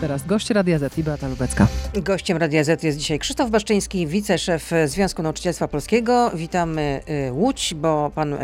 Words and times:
Teraz 0.00 0.26
gość 0.26 0.50
Radia 0.50 0.78
Z 0.78 0.98
i 0.98 1.02
Beata 1.02 1.28
Lubecka. 1.28 1.66
Gościem 1.94 2.38
Radia 2.38 2.64
Z 2.64 2.82
jest 2.82 2.98
dzisiaj 2.98 3.18
Krzysztof 3.18 3.50
Baszczyński, 3.50 4.06
wiceszef 4.06 4.70
Związku 4.86 5.22
Nauczycielstwa 5.22 5.68
Polskiego. 5.68 6.30
Witamy 6.34 7.00
y, 7.28 7.32
Łódź, 7.32 7.74
bo 7.74 8.10
pan 8.14 8.36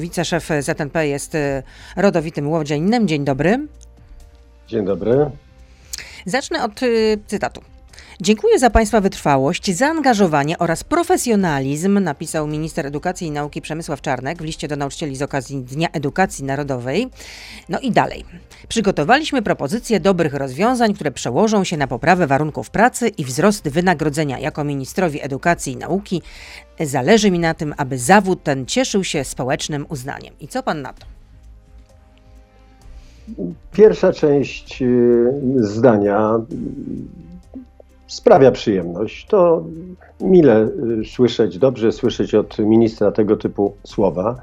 wiceszef 0.00 0.48
ZNP 0.60 1.08
jest 1.08 1.34
y, 1.34 1.62
rodowitym 1.96 2.48
łodzianinem. 2.48 3.08
Dzień 3.08 3.24
dobry. 3.24 3.66
Dzień 4.68 4.84
dobry. 4.84 5.30
Zacznę 6.26 6.64
od 6.64 6.82
y, 6.82 7.18
cytatu. 7.26 7.69
Dziękuję 8.22 8.58
za 8.58 8.70
Państwa 8.70 9.00
wytrwałość, 9.00 9.76
zaangażowanie 9.76 10.58
oraz 10.58 10.84
profesjonalizm, 10.84 11.98
napisał 12.00 12.46
minister 12.46 12.86
edukacji 12.86 13.26
i 13.26 13.30
nauki 13.30 13.60
Przemysław 13.62 14.00
Czarnek 14.00 14.42
w 14.42 14.44
liście 14.44 14.68
do 14.68 14.76
nauczycieli 14.76 15.16
z 15.16 15.22
okazji 15.22 15.62
Dnia 15.62 15.88
Edukacji 15.92 16.44
Narodowej. 16.44 17.08
No 17.68 17.80
i 17.80 17.90
dalej. 17.90 18.24
Przygotowaliśmy 18.68 19.42
propozycje 19.42 20.00
dobrych 20.00 20.34
rozwiązań, 20.34 20.94
które 20.94 21.10
przełożą 21.10 21.64
się 21.64 21.76
na 21.76 21.86
poprawę 21.86 22.26
warunków 22.26 22.70
pracy 22.70 23.08
i 23.08 23.24
wzrost 23.24 23.68
wynagrodzenia. 23.68 24.38
Jako 24.38 24.64
ministrowi 24.64 25.24
edukacji 25.24 25.72
i 25.72 25.76
nauki 25.76 26.22
zależy 26.80 27.30
mi 27.30 27.38
na 27.38 27.54
tym, 27.54 27.74
aby 27.76 27.98
zawód 27.98 28.42
ten 28.42 28.66
cieszył 28.66 29.04
się 29.04 29.24
społecznym 29.24 29.86
uznaniem. 29.88 30.34
I 30.40 30.48
co 30.48 30.62
pan 30.62 30.82
na 30.82 30.92
to? 30.92 31.06
Pierwsza 33.72 34.12
część 34.12 34.82
y, 34.82 35.32
zdania 35.56 36.40
sprawia 38.10 38.50
przyjemność. 38.50 39.26
To 39.26 39.64
mile 40.20 40.68
y, 41.00 41.04
słyszeć, 41.04 41.58
dobrze 41.58 41.92
słyszeć 41.92 42.34
od 42.34 42.58
ministra 42.58 43.12
tego 43.12 43.36
typu 43.36 43.74
słowa. 43.84 44.36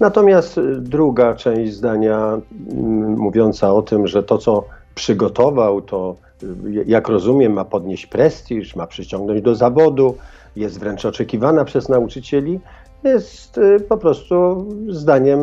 Natomiast 0.00 0.58
y, 0.58 0.76
druga 0.80 1.34
część 1.34 1.72
zdania 1.72 2.40
mm, 2.72 3.18
mówiąca 3.18 3.74
o 3.74 3.82
tym, 3.82 4.06
że 4.06 4.22
to, 4.22 4.38
co 4.38 4.64
przygotował, 4.94 5.82
to 5.82 6.16
y, 6.42 6.46
jak 6.86 7.08
rozumiem, 7.08 7.52
ma 7.52 7.64
podnieść 7.64 8.06
prestiż, 8.06 8.76
ma 8.76 8.86
przyciągnąć 8.86 9.42
do 9.42 9.54
zawodu, 9.54 10.16
jest 10.56 10.80
wręcz 10.80 11.04
oczekiwana 11.04 11.64
przez 11.64 11.88
nauczycieli, 11.88 12.60
jest 13.04 13.60
po 13.88 13.96
prostu 13.96 14.66
zdaniem 14.88 15.40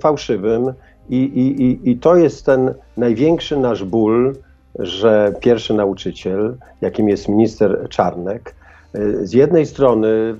fałszywym. 0.00 0.72
I, 1.08 1.16
i, 1.16 1.90
i 1.90 1.98
to 1.98 2.16
jest 2.16 2.46
ten 2.46 2.74
największy 2.96 3.56
nasz 3.56 3.84
ból, 3.84 4.34
że 4.78 5.34
pierwszy 5.40 5.74
nauczyciel, 5.74 6.56
jakim 6.80 7.08
jest 7.08 7.28
minister 7.28 7.86
Czarnek, 7.88 8.54
y, 8.94 9.26
z 9.26 9.32
jednej 9.32 9.66
strony 9.66 10.34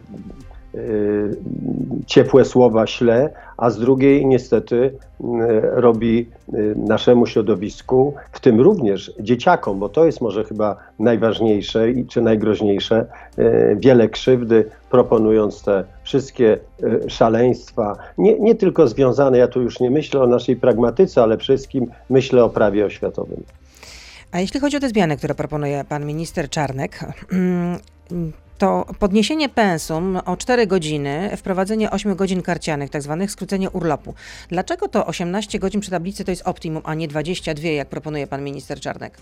y, 0.75 1.37
ciepłe 2.07 2.45
słowa 2.45 2.87
śle, 2.87 3.31
a 3.57 3.71
z 3.71 3.79
drugiej 3.79 4.27
niestety 4.27 4.77
y, 4.77 4.93
robi 5.63 6.27
naszemu 6.77 7.27
środowisku, 7.27 8.15
w 8.33 8.41
tym 8.41 8.61
również 8.61 9.13
dzieciakom, 9.21 9.79
bo 9.79 9.89
to 9.89 10.05
jest 10.05 10.21
może 10.21 10.45
chyba 10.45 10.77
najważniejsze 10.99 11.87
czy 12.09 12.23
najgroźniejsze, 12.23 13.07
wiele 13.77 14.09
krzywdy, 14.09 14.65
proponując 14.91 15.63
te 15.63 15.85
wszystkie 16.03 16.59
szaleństwa, 17.09 17.97
nie, 18.19 18.41
nie 18.41 18.55
tylko 18.55 18.89
związane, 18.89 19.39
ja 19.39 19.49
tu 19.49 19.63
już 19.63 19.81
nie 19.81 19.91
myślę 19.91 20.21
o 20.21 20.27
naszej 20.27 20.57
pragmatyce, 20.57 21.23
ale 21.23 21.39
wszystkim 21.39 21.87
myślę 22.11 22.45
o 22.45 22.49
prawie 22.49 22.85
oświatowym. 22.85 23.43
A 24.33 24.41
jeśli 24.41 24.61
chodzi 24.61 24.77
o 24.77 24.81
te 24.81 24.89
zmiany, 24.89 25.17
które 25.17 25.35
proponuje 25.35 25.85
pan 25.85 26.07
minister 26.07 26.51
Czarnek, 26.51 27.01
mm, 27.33 27.79
to 28.59 28.87
podniesienie 28.99 29.49
pensum 29.49 30.19
o 30.27 30.37
4 30.37 30.67
godziny, 30.67 31.37
wprowadzenie 31.37 31.91
8 31.91 32.15
godzin 32.15 32.43
karcianych, 32.43 32.91
tak 32.91 33.03
zwanych 33.03 33.31
skrócenie 33.31 33.71
urlopu. 33.71 34.15
Dlaczego 34.49 34.89
to 34.89 35.07
18 35.07 35.59
godzin 35.59 35.81
przy 35.81 35.91
tablicy 35.91 36.25
to 36.25 36.31
jest 36.31 36.49
optimum, 36.49 36.83
a 36.85 36.95
nie 36.95 37.09
22, 37.09 37.69
jak 37.69 37.89
proponuje 37.89 38.27
pan 38.27 38.45
minister 38.45 38.81
Czarnek? 38.81 39.19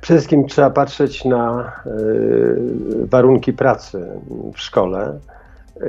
Przede 0.00 0.18
wszystkim 0.18 0.46
trzeba 0.46 0.70
patrzeć 0.70 1.24
na 1.24 1.72
y, 1.86 3.06
warunki 3.06 3.52
pracy 3.52 4.06
w 4.54 4.60
szkole. 4.60 5.18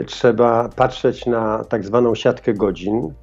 Trzeba 0.06 0.70
patrzeć 0.70 1.26
na 1.26 1.64
tak 1.64 1.86
zwaną 1.86 2.16
siatkę 2.16 2.54
godzin, 2.54 3.14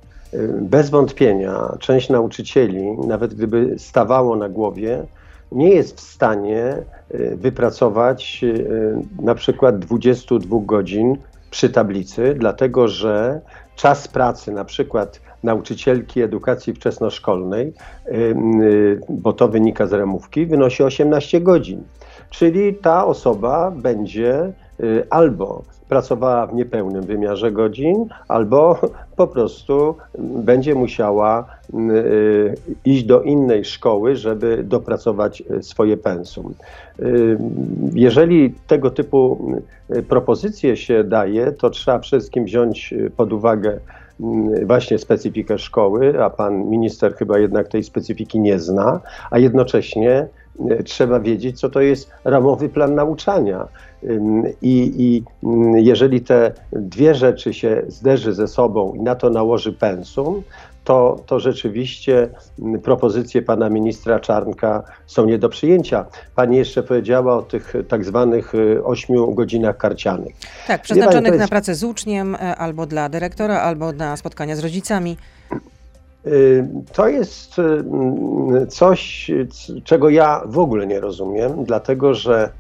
bez 0.60 0.90
wątpienia 0.90 1.76
część 1.78 2.08
nauczycieli, 2.08 2.90
nawet 3.06 3.34
gdyby 3.34 3.74
stawało 3.78 4.36
na 4.36 4.48
głowie, 4.48 5.06
nie 5.52 5.68
jest 5.68 5.96
w 5.96 6.00
stanie 6.00 6.76
y, 7.14 7.36
wypracować 7.36 8.40
y, 8.44 8.96
na 9.22 9.34
przykład 9.34 9.78
22 9.78 10.56
godzin 10.62 11.16
przy 11.50 11.70
tablicy, 11.70 12.34
dlatego 12.38 12.88
że 12.88 13.40
czas 13.76 14.08
pracy 14.08 14.52
na 14.52 14.64
przykład 14.64 15.20
nauczycielki 15.42 16.22
edukacji 16.22 16.74
wczesnoszkolnej, 16.74 17.72
y, 18.08 19.00
bo 19.08 19.32
to 19.32 19.48
wynika 19.48 19.86
z 19.86 19.92
ramówki, 19.92 20.46
wynosi 20.46 20.82
18 20.82 21.40
godzin. 21.40 21.82
Czyli 22.30 22.74
ta 22.74 23.06
osoba 23.06 23.70
będzie 23.70 24.52
albo 25.10 25.62
pracowała 25.90 26.46
w 26.46 26.54
niepełnym 26.54 27.02
wymiarze 27.02 27.52
godzin, 27.52 28.06
albo 28.28 28.78
po 29.16 29.26
prostu 29.26 29.96
będzie 30.18 30.74
musiała 30.74 31.46
y, 31.74 32.54
iść 32.84 33.04
do 33.04 33.22
innej 33.22 33.64
szkoły, 33.64 34.16
żeby 34.16 34.64
dopracować 34.64 35.42
y, 35.50 35.62
swoje 35.62 35.96
pensum. 35.96 36.54
Y, 37.00 37.38
jeżeli 37.94 38.54
tego 38.66 38.90
typu 38.90 39.38
propozycje 40.08 40.76
się 40.76 41.04
daje, 41.04 41.52
to 41.52 41.70
trzeba 41.70 41.98
wszystkim 41.98 42.44
wziąć 42.44 42.94
pod 43.16 43.32
uwagę 43.32 43.80
właśnie 44.66 44.98
specyfikę 44.98 45.58
szkoły, 45.58 46.24
a 46.24 46.30
pan 46.30 46.64
minister 46.64 47.14
chyba 47.14 47.38
jednak 47.38 47.68
tej 47.68 47.82
specyfiki 47.82 48.40
nie 48.40 48.58
zna, 48.58 49.00
a 49.30 49.38
jednocześnie 49.38 50.26
trzeba 50.84 51.20
wiedzieć, 51.20 51.60
co 51.60 51.70
to 51.70 51.80
jest 51.80 52.10
ramowy 52.24 52.68
plan 52.68 52.94
nauczania. 52.94 53.68
I, 54.62 54.92
I, 54.98 55.24
jeżeli 55.74 56.20
te 56.20 56.52
dwie 56.72 57.14
rzeczy 57.14 57.54
się 57.54 57.82
zderzy 57.88 58.32
ze 58.32 58.48
sobą 58.48 58.94
i 58.94 59.00
na 59.00 59.14
to 59.14 59.30
nałoży 59.30 59.72
pensum, 59.72 60.42
to, 60.84 61.22
to 61.26 61.40
rzeczywiście 61.40 62.28
propozycje 62.82 63.42
pana 63.42 63.68
ministra 63.70 64.20
Czarnka 64.20 64.82
są 65.06 65.26
nie 65.26 65.38
do 65.38 65.48
przyjęcia. 65.48 66.06
Pani 66.34 66.56
jeszcze 66.56 66.82
powiedziała 66.82 67.36
o 67.36 67.42
tych 67.42 67.72
tak 67.88 68.04
zwanych 68.04 68.54
y, 68.54 68.84
ośmiu 68.84 69.34
godzinach 69.34 69.76
karcianych. 69.76 70.34
Tak, 70.66 70.82
przeznaczonych 70.82 71.32
jest... 71.32 71.40
na 71.40 71.48
pracę 71.48 71.74
z 71.74 71.84
uczniem, 71.84 72.34
e, 72.34 72.56
albo 72.56 72.86
dla 72.86 73.08
dyrektora, 73.08 73.60
albo 73.60 73.92
na 73.92 74.16
spotkania 74.16 74.56
z 74.56 74.58
rodzicami. 74.58 75.16
Y, 76.26 76.68
to 76.92 77.08
jest 77.08 77.54
coś, 78.68 79.30
czego 79.84 80.08
ja 80.08 80.42
w 80.46 80.58
ogóle 80.58 80.86
nie 80.86 81.00
rozumiem, 81.00 81.64
dlatego 81.64 82.14
że 82.14 82.50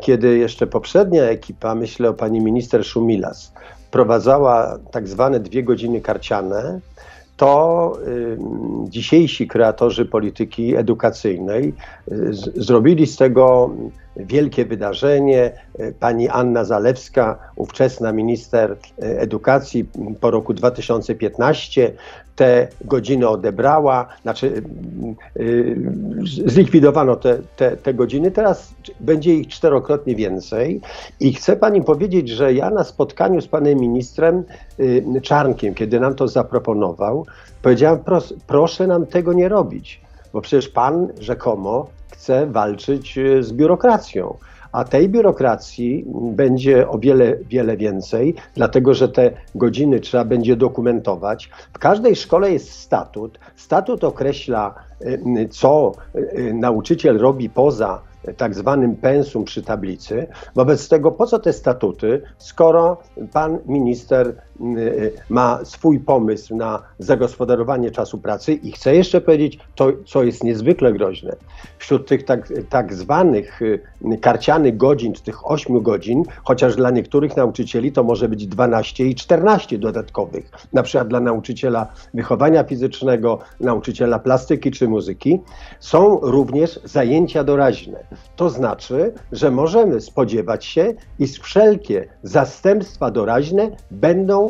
kiedy 0.00 0.38
jeszcze 0.38 0.66
poprzednia 0.66 1.22
ekipa, 1.22 1.74
myślę 1.74 2.10
o 2.10 2.14
pani 2.14 2.40
minister 2.40 2.84
Szumilas, 2.84 3.52
wprowadzała 3.86 4.78
tak 4.90 5.08
zwane 5.08 5.40
dwie 5.40 5.62
godziny 5.62 6.00
karciane, 6.00 6.80
to 7.36 7.98
dzisiejsi 8.88 9.48
kreatorzy 9.48 10.06
polityki 10.06 10.76
edukacyjnej 10.76 11.74
zrobili 12.54 13.06
z 13.06 13.16
tego 13.16 13.70
wielkie 14.26 14.64
wydarzenie. 14.64 15.52
Pani 16.00 16.28
Anna 16.28 16.64
Zalewska, 16.64 17.38
ówczesna 17.56 18.12
minister 18.12 18.76
edukacji 18.98 19.88
po 20.20 20.30
roku 20.30 20.54
2015, 20.54 21.92
te 22.36 22.68
godziny 22.84 23.28
odebrała, 23.28 24.06
znaczy 24.22 24.62
zlikwidowano 26.44 27.16
te, 27.16 27.38
te, 27.56 27.76
te 27.76 27.94
godziny, 27.94 28.30
teraz 28.30 28.74
będzie 29.00 29.34
ich 29.34 29.48
czterokrotnie 29.48 30.16
więcej. 30.16 30.80
I 31.20 31.32
chcę 31.32 31.56
pani 31.56 31.82
powiedzieć, 31.82 32.28
że 32.28 32.54
ja 32.54 32.70
na 32.70 32.84
spotkaniu 32.84 33.40
z 33.40 33.48
panem 33.48 33.78
ministrem 33.78 34.44
Czarnkiem, 35.22 35.74
kiedy 35.74 36.00
nam 36.00 36.14
to 36.14 36.28
zaproponował, 36.28 37.26
powiedziałem, 37.62 37.98
proszę 38.46 38.86
nam 38.86 39.06
tego 39.06 39.32
nie 39.32 39.48
robić, 39.48 40.00
bo 40.32 40.40
przecież 40.40 40.68
pan 40.68 41.08
rzekomo 41.20 41.86
chce 42.12 42.46
walczyć 42.46 43.18
e, 43.18 43.42
z 43.42 43.52
biurokracją. 43.52 44.34
A 44.72 44.84
tej 44.84 45.08
biurokracji 45.08 46.04
będzie 46.12 46.88
o 46.88 46.98
wiele, 46.98 47.36
wiele 47.36 47.76
więcej, 47.76 48.34
dlatego 48.54 48.94
że 48.94 49.08
te 49.08 49.30
godziny 49.54 50.00
trzeba 50.00 50.24
będzie 50.24 50.56
dokumentować. 50.56 51.50
W 51.72 51.78
każdej 51.78 52.16
szkole 52.16 52.52
jest 52.52 52.70
statut. 52.70 53.38
Statut 53.56 54.04
określa, 54.04 54.74
e, 55.00 55.48
co 55.48 55.92
e, 56.14 56.52
nauczyciel 56.54 57.18
robi 57.18 57.50
poza 57.50 58.02
tak 58.36 58.54
zwanym 58.54 58.96
pensum 58.96 59.44
przy 59.44 59.62
tablicy. 59.62 60.26
Wobec 60.54 60.88
tego 60.88 61.12
po 61.12 61.26
co 61.26 61.38
te 61.38 61.52
statuty, 61.52 62.22
skoro 62.38 62.98
pan 63.32 63.58
minister 63.66 64.34
ma 65.28 65.64
swój 65.64 66.00
pomysł 66.00 66.56
na 66.56 66.82
zagospodarowanie 66.98 67.90
czasu 67.90 68.18
pracy 68.18 68.52
i 68.52 68.72
chcę 68.72 68.94
jeszcze 68.94 69.20
powiedzieć 69.20 69.58
to, 69.74 69.92
co 70.06 70.22
jest 70.22 70.44
niezwykle 70.44 70.92
groźne. 70.92 71.36
Wśród 71.78 72.08
tych 72.08 72.24
tak, 72.24 72.52
tak 72.68 72.94
zwanych 72.94 73.62
y, 73.62 73.80
karcianych 74.20 74.76
godzin, 74.76 75.12
tych 75.24 75.50
8 75.50 75.82
godzin, 75.82 76.22
chociaż 76.44 76.76
dla 76.76 76.90
niektórych 76.90 77.36
nauczycieli 77.36 77.92
to 77.92 78.02
może 78.02 78.28
być 78.28 78.46
12 78.46 79.06
i 79.06 79.14
14 79.14 79.78
dodatkowych, 79.78 80.50
na 80.72 80.82
przykład 80.82 81.08
dla 81.08 81.20
nauczyciela 81.20 81.92
wychowania 82.14 82.64
fizycznego, 82.64 83.38
nauczyciela 83.60 84.18
plastyki 84.18 84.70
czy 84.70 84.88
muzyki, 84.88 85.40
są 85.80 86.18
również 86.22 86.80
zajęcia 86.84 87.44
doraźne. 87.44 88.04
To 88.36 88.50
znaczy, 88.50 89.12
że 89.32 89.50
możemy 89.50 90.00
spodziewać 90.00 90.64
się, 90.64 90.94
iż 91.18 91.38
wszelkie 91.38 92.08
zastępstwa 92.22 93.10
doraźne 93.10 93.70
będą 93.90 94.48
y, 94.48 94.49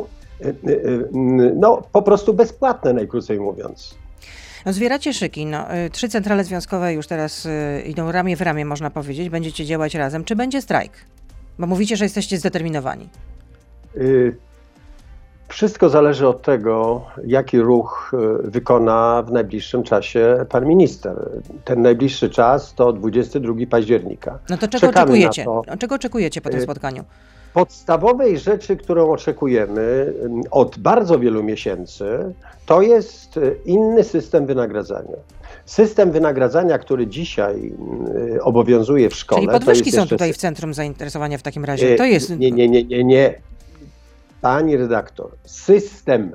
no, 1.55 1.81
po 1.91 2.01
prostu 2.01 2.33
bezpłatne, 2.33 2.93
najkrócej 2.93 3.39
mówiąc. 3.39 3.95
No, 4.65 4.73
zwieracie 4.73 5.13
szyki. 5.13 5.45
No, 5.45 5.75
y, 5.75 5.89
trzy 5.89 6.09
centrale 6.09 6.43
związkowe 6.43 6.93
już 6.93 7.07
teraz 7.07 7.45
y, 7.45 7.83
idą 7.87 8.11
ramię 8.11 8.35
w 8.37 8.41
ramię, 8.41 8.65
można 8.65 8.89
powiedzieć. 8.89 9.29
Będziecie 9.29 9.65
działać 9.65 9.95
razem. 9.95 10.23
Czy 10.23 10.35
będzie 10.35 10.61
strajk? 10.61 10.91
Bo 11.59 11.67
mówicie, 11.67 11.95
że 11.97 12.05
jesteście 12.05 12.37
zdeterminowani. 12.37 13.09
Y, 13.97 14.35
Wszystko 15.47 15.89
zależy 15.89 16.27
od 16.27 16.41
tego, 16.41 17.05
jaki 17.25 17.59
ruch 17.59 18.11
y, 18.45 18.51
wykona 18.51 19.23
w 19.27 19.31
najbliższym 19.31 19.83
czasie 19.83 20.45
pan 20.49 20.65
minister. 20.65 21.15
Ten 21.65 21.81
najbliższy 21.81 22.29
czas 22.29 22.73
to 22.73 22.93
22 22.93 23.53
października. 23.69 24.39
No 24.49 24.57
to 24.57 24.67
czego 24.67 24.87
Czekamy 24.87 25.03
oczekujecie? 25.11 25.43
to. 25.45 25.61
No, 25.67 25.77
czego 25.77 25.95
oczekujecie 25.95 26.41
po 26.41 26.49
tym 26.49 26.59
Y, 26.59 26.63
spotkaniu? 26.63 27.03
Podstawowej 27.53 28.37
rzeczy, 28.39 28.77
którą 28.77 29.11
oczekujemy 29.11 30.13
ym, 30.23 30.41
od 30.51 30.79
bardzo 30.79 31.19
wielu 31.19 31.43
miesięcy, 31.43 32.33
to 32.65 32.81
jest 32.81 33.37
y, 33.37 33.57
inny 33.65 34.03
system 34.03 34.45
wynagradzania. 34.45 35.17
System 35.65 36.11
wynagradzania, 36.11 36.77
który 36.77 37.07
dzisiaj 37.07 37.73
y, 38.35 38.43
obowiązuje 38.43 39.09
w 39.09 39.15
szkole. 39.15 39.41
Czyli 39.41 39.51
podwyżki 39.51 39.91
są 39.91 40.07
tutaj 40.07 40.33
w 40.33 40.37
centrum 40.37 40.73
zainteresowania 40.73 41.37
w 41.37 41.41
takim 41.41 41.65
razie. 41.65 41.93
E, 41.93 41.95
To 41.95 42.05
jest. 42.05 42.29
Nie, 42.37 42.51
nie, 42.51 42.69
nie, 42.69 42.83
nie, 42.83 43.03
nie. 43.03 43.33
Pani 44.41 44.77
redaktor, 44.77 45.31
system, 45.45 46.31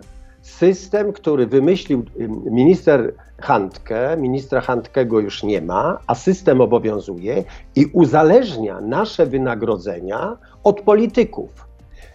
system, 0.47 1.13
który 1.13 1.47
wymyślił 1.47 2.05
ym, 2.21 2.43
minister 2.45 3.15
Handke, 3.41 4.17
ministra 4.17 4.61
Handkego 4.61 5.21
już 5.21 5.43
nie 5.43 5.63
ma, 5.63 5.99
a 6.07 6.15
system 6.15 6.61
obowiązuje 6.61 7.45
i 7.77 7.87
uzależnia 7.93 8.81
nasze 8.81 9.27
wynagrodzenia 9.27 10.37
od 10.65 10.81
polityków. 10.81 11.67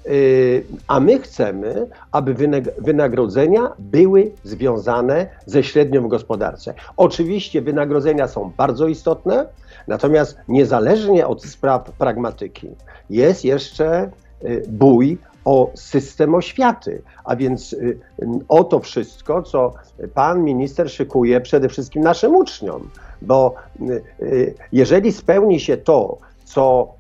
Yy, 0.06 0.63
A 0.88 1.00
my 1.00 1.19
chcemy, 1.19 1.88
aby 2.12 2.36
wynag- 2.36 2.72
wynagrodzenia 2.78 3.72
były 3.80 4.31
związane 4.44 5.28
ze 5.45 5.63
średnią 5.63 6.04
w 6.04 6.07
gospodarce. 6.07 6.74
Oczywiście 6.98 7.62
wynagrodzenia 7.62 8.28
są 8.28 8.51
bardzo 8.57 8.88
istotne, 8.88 9.45
natomiast 9.88 10.38
niezależnie 10.48 11.28
od 11.28 11.45
spraw 11.45 11.92
pragmatyki 11.92 12.68
jest 13.10 13.45
jeszcze 13.45 14.10
y, 14.44 14.63
bój 14.69 15.18
o 15.46 15.72
system 15.76 16.36
oświaty, 16.36 17.02
a 17.26 17.36
więc 17.36 17.74
y, 17.74 18.00
o 18.48 18.64
to 18.64 18.80
wszystko, 18.80 19.44
co 19.44 19.74
pan 20.14 20.44
minister 20.44 20.92
szykuje 20.92 21.42
przede 21.42 21.70
wszystkim 21.70 22.04
naszym 22.04 22.36
uczniom, 22.36 22.90
bo 23.22 23.56
y, 23.82 24.04
y, 24.22 24.56
jeżeli 24.72 25.12
spełni 25.12 25.60
się 25.60 25.78
to, 25.78 26.18
co 26.44 26.94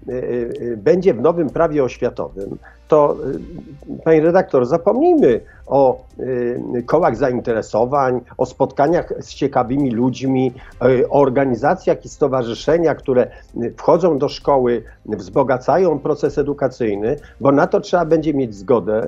będzie 0.77 1.13
w 1.13 1.21
nowym 1.21 1.49
prawie 1.49 1.83
oświatowym, 1.83 2.57
to 2.91 3.15
y, 3.89 4.03
pani 4.03 4.19
redaktor, 4.19 4.65
zapomnijmy 4.65 5.41
o 5.67 6.03
y, 6.19 6.83
kołach 6.85 7.15
zainteresowań, 7.15 8.21
o 8.37 8.45
spotkaniach 8.45 9.13
z 9.19 9.33
ciekawymi 9.33 9.91
ludźmi, 9.91 10.53
y, 10.85 11.09
o 11.09 11.21
organizacjach 11.21 12.05
i 12.05 12.09
stowarzyszeniach, 12.09 12.97
które 12.97 13.27
wchodzą 13.77 14.17
do 14.17 14.29
szkoły, 14.29 14.83
wzbogacają 15.05 15.99
proces 15.99 16.37
edukacyjny, 16.37 17.15
bo 17.41 17.51
na 17.51 17.67
to 17.67 17.79
trzeba 17.79 18.05
będzie 18.05 18.33
mieć 18.33 18.55
zgodę 18.55 19.07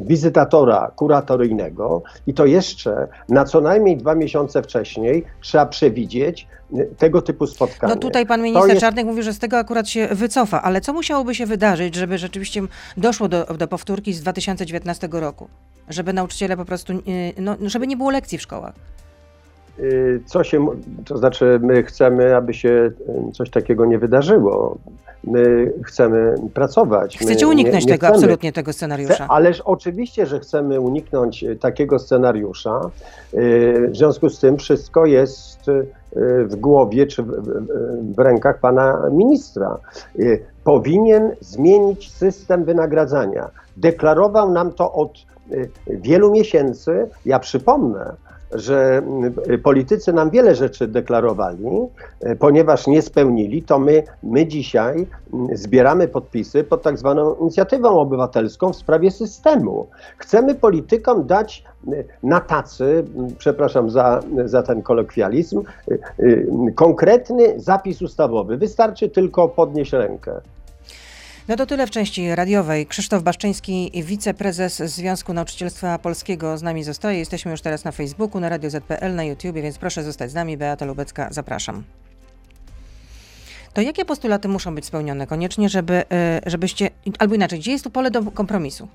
wizytatora 0.00 0.90
kuratoryjnego 0.96 2.02
i 2.26 2.34
to 2.34 2.46
jeszcze 2.46 3.08
na 3.28 3.44
co 3.44 3.60
najmniej 3.60 3.96
dwa 3.96 4.14
miesiące 4.14 4.62
wcześniej 4.62 5.24
trzeba 5.40 5.66
przewidzieć 5.66 6.48
tego 6.98 7.22
typu 7.22 7.46
spotkanie. 7.46 7.94
No 7.94 8.00
tutaj 8.00 8.26
pan 8.26 8.42
minister 8.42 8.68
jest- 8.70 8.80
Czarnek 8.80 9.06
mówi, 9.06 9.22
że 9.22 9.32
z 9.32 9.38
tego 9.38 9.58
akurat 9.58 9.88
się 9.88 10.08
wycofa, 10.12 10.62
ale 10.62 10.80
co 10.80 10.92
musiałoby 10.92 11.34
się 11.34 11.46
wydarzyć, 11.46 11.94
żeby 11.94 12.18
rzeczywiście 12.18 12.62
doszło 12.96 13.28
do, 13.28 13.44
do 13.44 13.68
powtórki 13.68 14.12
z 14.12 14.20
2019 14.20 15.08
roku? 15.12 15.48
Żeby 15.88 16.12
nauczyciele 16.12 16.56
po 16.56 16.64
prostu, 16.64 16.92
y, 16.92 17.00
no, 17.38 17.56
żeby 17.66 17.86
nie 17.86 17.96
było 17.96 18.10
lekcji 18.10 18.38
w 18.38 18.42
szkołach. 18.42 18.74
Y, 19.78 20.20
Co 20.26 20.44
się, 20.44 20.66
to 21.04 21.18
znaczy, 21.18 21.58
my 21.62 21.82
chcemy, 21.82 22.36
aby 22.36 22.54
się 22.54 22.68
y, 23.28 23.32
coś 23.32 23.50
takiego 23.50 23.86
nie 23.86 23.98
wydarzyło. 23.98 24.78
My 25.24 25.72
chcemy 25.84 26.34
pracować. 26.54 27.20
My 27.20 27.26
Chcecie 27.26 27.48
uniknąć 27.48 27.86
nie, 27.86 27.92
nie 27.92 27.98
tego, 27.98 28.06
chcemy. 28.06 28.16
absolutnie 28.16 28.52
tego 28.52 28.72
scenariusza. 28.72 29.14
Chce- 29.14 29.26
Ależ 29.28 29.60
oczywiście, 29.60 30.26
że 30.26 30.40
chcemy 30.40 30.80
uniknąć 30.80 31.44
y, 31.44 31.56
takiego 31.56 31.98
scenariusza. 31.98 32.80
Y, 33.34 33.88
W 33.92 33.96
związku 33.96 34.28
z 34.30 34.40
tym 34.40 34.56
wszystko 34.56 35.06
jest 35.06 35.68
y, 35.68 35.86
w 36.44 36.56
głowie 36.56 37.06
czy 37.06 37.22
w, 37.22 38.18
rękach 38.18 38.60
pana 38.60 39.02
ministra. 39.12 39.78
Powinien 40.64 41.30
zmienić 41.40 42.12
system 42.12 42.64
wynagradzania. 42.64 43.50
Deklarował 43.76 44.50
nam 44.52 44.72
to 44.72 44.92
od 44.92 45.12
wielu 45.86 46.30
miesięcy. 46.32 47.08
Ja 47.26 47.38
przypomnę, 47.38 48.12
że 48.52 49.02
y, 49.50 49.58
politycy 49.58 50.12
nam 50.12 50.30
wiele 50.30 50.54
rzeczy 50.54 50.88
deklarowali, 50.88 51.66
y, 52.26 52.36
ponieważ 52.36 52.86
nie 52.86 53.02
spełnili, 53.02 53.62
to 53.62 53.78
my, 53.78 54.02
my 54.22 54.46
dzisiaj 54.46 55.06
y, 55.52 55.56
zbieramy 55.56 56.08
podpisy 56.08 56.64
pod 56.64 56.82
tak 56.82 56.98
zwaną 56.98 57.34
inicjatywą 57.34 57.88
obywatelską 57.88 58.72
w 58.72 58.76
sprawie 58.76 59.10
systemu. 59.10 59.86
Chcemy 60.18 60.54
politykom 60.54 61.26
dać 61.26 61.64
y, 61.88 62.04
na 62.22 62.40
tacy, 62.40 62.84
y, 62.84 63.04
przepraszam 63.38 63.90
za, 63.90 64.20
za 64.44 64.62
ten 64.62 64.82
kolokwializm, 64.82 65.62
konkretny 66.74 67.60
zapis 67.60 68.02
ustawowy. 68.02 68.56
Wystarczy 68.56 69.08
tylko 69.08 69.48
podnieść 69.48 69.92
rękę. 69.92 70.40
No 71.48 71.56
to 71.56 71.66
tyle 71.66 71.86
w 71.86 71.90
części 71.90 72.34
radiowej. 72.34 72.86
Krzysztof 72.86 73.22
Baszczyński, 73.22 73.90
wiceprezes 74.04 74.76
Związku 74.76 75.34
Nauczycielstwa 75.34 75.98
Polskiego 75.98 76.58
z 76.58 76.62
nami 76.62 76.84
zostaje. 76.84 77.18
Jesteśmy 77.18 77.50
już 77.50 77.60
teraz 77.60 77.84
na 77.84 77.92
Facebooku, 77.92 78.40
na 78.40 78.48
Radio 78.48 78.70
ZPL, 78.70 79.14
na 79.14 79.24
YouTubie, 79.24 79.62
więc 79.62 79.78
proszę 79.78 80.02
zostać 80.02 80.30
z 80.30 80.34
nami. 80.34 80.56
Beata 80.56 80.84
Lubecka, 80.84 81.28
zapraszam. 81.30 81.82
To 83.74 83.80
jakie 83.80 84.04
postulaty 84.04 84.48
muszą 84.48 84.74
być 84.74 84.84
spełnione 84.84 85.26
koniecznie, 85.26 85.68
żeby, 85.68 86.04
e, 86.12 86.40
żebyście, 86.46 86.90
albo 87.18 87.34
inaczej, 87.34 87.58
gdzie 87.58 87.72
jest 87.72 87.84
tu 87.84 87.90
pole 87.90 88.10
do 88.10 88.22
kompromisu? 88.22 88.88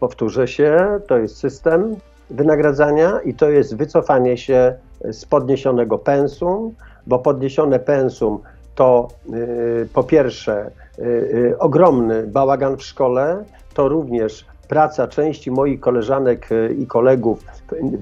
Powtórzę 0.00 0.48
się, 0.48 1.00
to 1.06 1.18
jest 1.18 1.36
system 1.36 1.96
wynagradzania 2.30 3.20
i 3.24 3.34
to 3.34 3.50
jest 3.50 3.76
wycofanie 3.76 4.36
się 4.36 4.74
z 5.10 5.24
podniesionego 5.24 5.98
pensum, 5.98 6.74
bo 7.06 7.18
podniesione 7.18 7.78
pensum 7.78 8.38
to 8.74 9.08
y, 9.34 9.88
po 9.94 10.02
pierwsze 10.04 10.70
y, 10.98 11.02
y, 11.02 11.58
ogromny 11.58 12.26
bałagan 12.26 12.76
w 12.76 12.82
szkole, 12.82 13.44
to 13.74 13.88
również 13.88 14.46
praca 14.68 15.08
części 15.08 15.50
moich 15.50 15.80
koleżanek 15.80 16.48
i 16.78 16.86
kolegów 16.86 17.44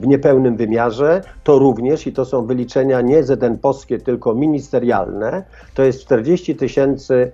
w- 0.00 0.06
niepełnym 0.06 0.56
wymiarze, 0.56 1.22
to 1.44 1.58
również, 1.58 2.06
i 2.06 2.12
to 2.12 2.24
są 2.24 2.46
wyliczenia 2.46 3.00
nie 3.00 3.22
ZN-powskie, 3.24 3.98
tylko 3.98 4.34
ministerialne, 4.34 5.42
to 5.74 5.82
jest 5.82 6.00
40 6.00 6.56
tysięcy 6.56 7.32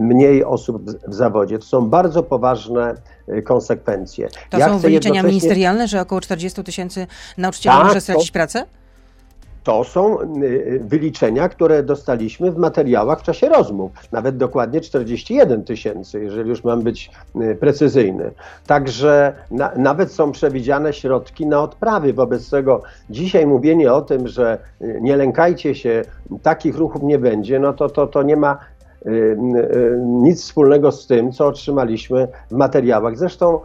mniej 0.00 0.44
osób 0.44 0.90
w, 1.08 1.14
zawodzie. 1.14 1.58
To 1.58 1.64
są 1.64 1.88
bardzo 1.90 2.22
poważne 2.22 2.94
konsekwencje. 3.44 4.28
To 4.50 4.58
Ja 4.58 4.68
są 4.68 4.78
wyliczenia 4.78 5.14
jednocześnie- 5.14 5.28
ministerialne, 5.28 5.88
że 5.88 6.00
około 6.00 6.20
40 6.20 6.64
tysięcy 6.64 7.06
nauczycieli 7.38 7.76
Tak, 7.76 7.84
może 7.84 7.94
to- 7.94 8.00
stracić 8.00 8.30
pracę? 8.30 8.64
To 9.64 9.84
są 9.84 10.18
y, 10.42 10.80
wyliczenia, 10.84 11.48
które 11.48 11.82
dostaliśmy 11.82 12.50
w 12.52 12.56
materiałach 12.56 13.20
w 13.20 13.22
czasie 13.22 13.48
rozmów. 13.48 13.92
Nawet 14.12 14.36
dokładnie 14.36 14.80
41 14.80 15.64
tysięcy, 15.64 16.20
jeżeli 16.20 16.48
już 16.48 16.64
mam 16.64 16.82
być 16.82 17.10
y, 17.36 17.54
precyzyjny. 17.54 18.30
Także 18.66 19.32
na, 19.50 19.72
nawet 19.76 20.12
są 20.12 20.32
przewidziane 20.32 20.92
środki 20.92 21.46
na 21.46 21.62
odprawy. 21.62 22.12
Wobec 22.12 22.50
tego 22.50 22.82
dzisiaj 23.10 23.46
mówienie 23.46 23.92
o 23.92 24.02
tym, 24.02 24.28
że 24.28 24.58
y, 24.82 24.98
nie 25.02 25.16
lękajcie 25.16 25.74
się, 25.74 26.02
takich 26.42 26.76
ruchów 26.76 27.02
nie 27.02 27.18
będzie, 27.18 27.58
no 27.58 27.72
to, 27.72 27.88
to, 27.88 28.06
to 28.06 28.22
nie 28.22 28.36
ma 28.36 28.58
y, 29.06 29.10
y, 29.10 29.98
nic 30.06 30.42
wspólnego 30.42 30.92
z 30.92 31.06
tym, 31.06 31.32
co 31.32 31.46
otrzymaliśmy 31.46 32.28
w 32.50 32.54
materiałach. 32.54 33.18
Zresztą 33.18 33.60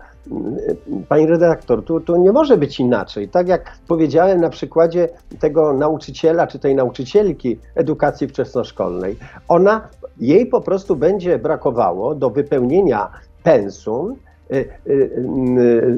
Pani 1.09 1.27
redaktor, 1.27 1.83
tu, 1.83 1.99
tu 1.99 2.15
nie 2.15 2.31
może 2.31 2.57
być 2.57 2.79
inaczej. 2.79 3.29
Tak 3.29 3.47
jak 3.47 3.77
powiedziałem 3.87 4.41
na 4.41 4.49
przykładzie 4.49 5.09
tego 5.39 5.73
nauczyciela 5.73 6.47
czy 6.47 6.59
tej 6.59 6.75
nauczycielki 6.75 7.59
edukacji 7.75 8.27
wczesnoszkolnej, 8.27 9.17
ona, 9.47 9.87
jej 10.19 10.45
po 10.45 10.61
prostu 10.61 10.95
będzie 10.95 11.39
brakowało 11.39 12.15
do 12.15 12.29
wypełnienia 12.29 13.09
pensum 13.43 14.15
y, 14.51 14.69
y, 14.87 15.09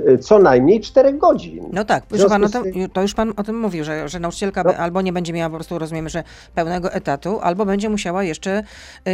y, 0.09 0.17
co 0.17 0.39
najmniej 0.39 0.81
4 0.81 1.13
godzin. 1.13 1.69
No 1.73 1.85
tak, 1.85 2.05
proszę 2.05 2.29
pan, 2.29 2.51
tym, 2.51 2.89
to 2.93 3.01
już 3.01 3.13
pan 3.13 3.33
o 3.37 3.43
tym 3.43 3.59
mówił, 3.59 3.83
że, 3.83 4.09
że 4.09 4.19
nauczycielka 4.19 4.63
No. 4.63 4.73
albo 4.73 5.01
nie 5.01 5.13
będzie 5.13 5.33
miała 5.33 5.49
po 5.49 5.55
prostu, 5.55 5.79
rozumiemy, 5.79 6.09
że 6.09 6.23
pełnego 6.55 6.91
etatu, 6.91 7.39
albo 7.41 7.65
będzie 7.65 7.89
musiała 7.89 8.23
jeszcze 8.23 8.63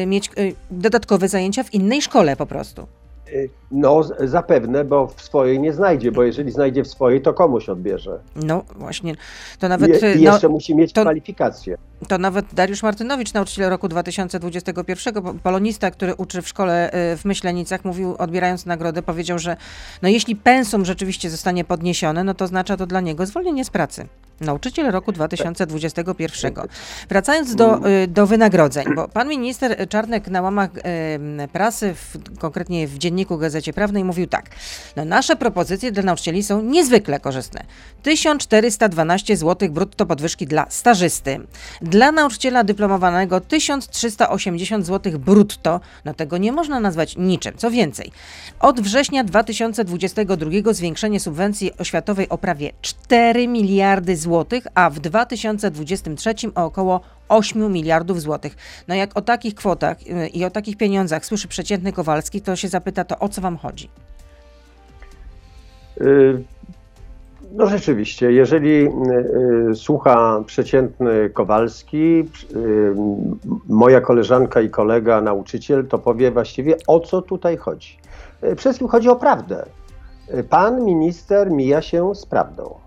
mieć 0.08 0.32
dodatkowe 0.72 1.28
zajęcia 1.28 1.64
w 1.64 1.74
innej 1.74 2.02
szkole 2.02 2.36
po 2.36 2.46
prostu. 2.46 2.88
No, 3.72 4.04
z- 4.04 4.30
zapewne, 4.30 4.84
bo 4.86 5.08
w 5.08 5.22
swojej 5.22 5.60
nie 5.60 5.74
znajdzie, 5.74 6.12
bo 6.12 6.24
jeżeli 6.24 6.52
znajdzie 6.52 6.84
w 6.84 6.88
swojej, 6.88 7.22
to 7.22 7.34
komuś 7.34 7.70
odbierze. 7.70 8.20
No 8.36 8.64
właśnie, 8.76 9.16
to 9.60 9.68
nawet, 9.70 10.04
y, 10.04 10.14
i 10.14 10.24
no, 10.24 10.32
jeszcze 10.32 10.50
musi 10.50 10.76
mieć 10.76 10.94
to- 10.94 11.02
kwalifikacje. 11.02 11.78
to 12.08 12.18
nawet 12.18 12.46
Dariusz 12.54 12.84
Martynowicz, 12.84 13.34
nauczyciel 13.34 13.70
roku 13.70 13.88
2021, 13.88 15.14
po- 15.24 15.34
polonista, 15.34 15.92
który 15.92 16.16
uczy 16.16 16.42
w 16.42 16.48
szkole 16.48 16.90
y, 17.14 17.18
w 17.18 17.26
Myślenicach, 17.26 17.86
mówił, 17.86 18.16
odbierając 18.20 18.66
nagrodę, 18.66 19.02
powiedział, 19.02 19.40
że 19.40 19.58
no 20.02 20.10
jeśli 20.10 20.36
pensum 20.36 20.86
rzeczywiście 20.86 21.30
zostanie 21.30 21.64
podniesione, 21.64 22.24
no 22.24 22.34
to 22.34 22.46
oznacza 22.46 22.78
to 22.78 22.86
dla 22.88 23.02
niego 23.02 23.26
zwolnienie 23.26 23.66
z 23.66 23.70
pracy. 23.70 24.06
Nauczyciel 24.42 24.92
roku 24.92 25.12
2021. 25.12 26.54
Wracając 27.10 27.56
do, 27.56 27.88
y, 27.88 28.08
do 28.08 28.28
wynagrodzeń, 28.28 28.86
bo 28.96 29.08
pan 29.08 29.28
minister 29.30 29.90
Czarnek 29.90 30.28
na 30.28 30.42
łamach 30.42 30.70
y, 30.78 31.48
prasy, 31.48 31.94
w, 31.94 32.18
konkretnie 32.40 32.88
w 32.88 32.98
Dzienniku 32.98 33.23
Gazecie 33.26 33.74
Prawnej, 33.74 34.04
mówił 34.04 34.28
tak. 34.28 34.50
No, 34.96 35.06
nasze 35.06 35.36
propozycje 35.36 35.92
dla 35.92 36.04
nauczycieli 36.04 36.44
są 36.44 36.62
niezwykle 36.62 37.20
korzystne. 37.20 37.64
1412 38.04 39.38
zł 39.38 39.70
brutto 39.70 40.06
podwyżki 40.06 40.48
dla 40.48 40.66
stażysty. 40.70 41.40
Dla 41.82 42.12
nauczyciela 42.12 42.64
dyplomowanego 42.64 43.42
1380 43.42 44.86
zł 44.86 45.20
brutto. 45.20 45.80
No 46.06 46.14
tego 46.14 46.38
nie 46.38 46.52
można 46.52 46.80
nazwać 46.80 47.18
niczym. 47.18 47.54
Co 47.58 47.72
więcej, 47.72 48.12
od 48.60 48.82
września 48.82 49.24
2022 49.24 50.74
zwiększenie 50.74 51.20
subwencji 51.20 51.78
oświatowej 51.78 52.30
o 52.30 52.38
prawie 52.38 52.72
4 52.82 53.48
miliardy 53.48 54.18
złotych, 54.18 54.68
a 54.76 54.90
w 54.90 55.00
2023 55.00 56.34
o 56.56 56.66
około 56.66 57.02
8 57.30 57.72
miliardów 57.72 58.22
złotych. 58.22 58.56
No 58.88 58.96
jak 58.96 59.18
o 59.18 59.22
takich 59.22 59.56
kwotach 59.56 59.98
y, 60.02 60.28
i 60.28 60.46
o 60.46 60.50
takich 60.50 60.78
pieniądzach 60.78 61.26
słyszy 61.26 61.48
przeciętny 61.48 61.94
Kowalski, 61.94 62.42
to 62.42 62.56
się 62.56 62.68
zapyta, 62.68 63.04
to 63.04 63.20
o 63.20 63.30
co 63.30 63.42
wam 63.42 63.58
chodzi? 63.58 63.90
Y, 66.02 66.44
No 67.52 67.68
rzeczywiście, 67.68 68.32
jeżeli 68.32 68.88
y, 69.72 69.76
słucha 69.76 70.44
przeciętny 70.46 71.30
Kowalski, 71.30 72.24
moja 73.70 74.02
koleżanka 74.02 74.62
i 74.62 74.70
kolega 74.70 75.22
nauczyciel, 75.22 75.88
to 75.88 76.00
powie 76.00 76.32
właściwie 76.32 76.76
o 76.88 77.00
co 77.00 77.22
tutaj 77.22 77.58
chodzi. 77.58 77.98
Przede 78.40 78.56
wszystkim 78.56 78.88
chodzi 78.88 79.10
o 79.10 79.16
prawdę. 79.16 79.66
Pan 80.50 80.86
minister 80.86 81.52
mija 81.52 81.82
się 81.82 82.16
z 82.16 82.26
prawdą. 82.26 82.83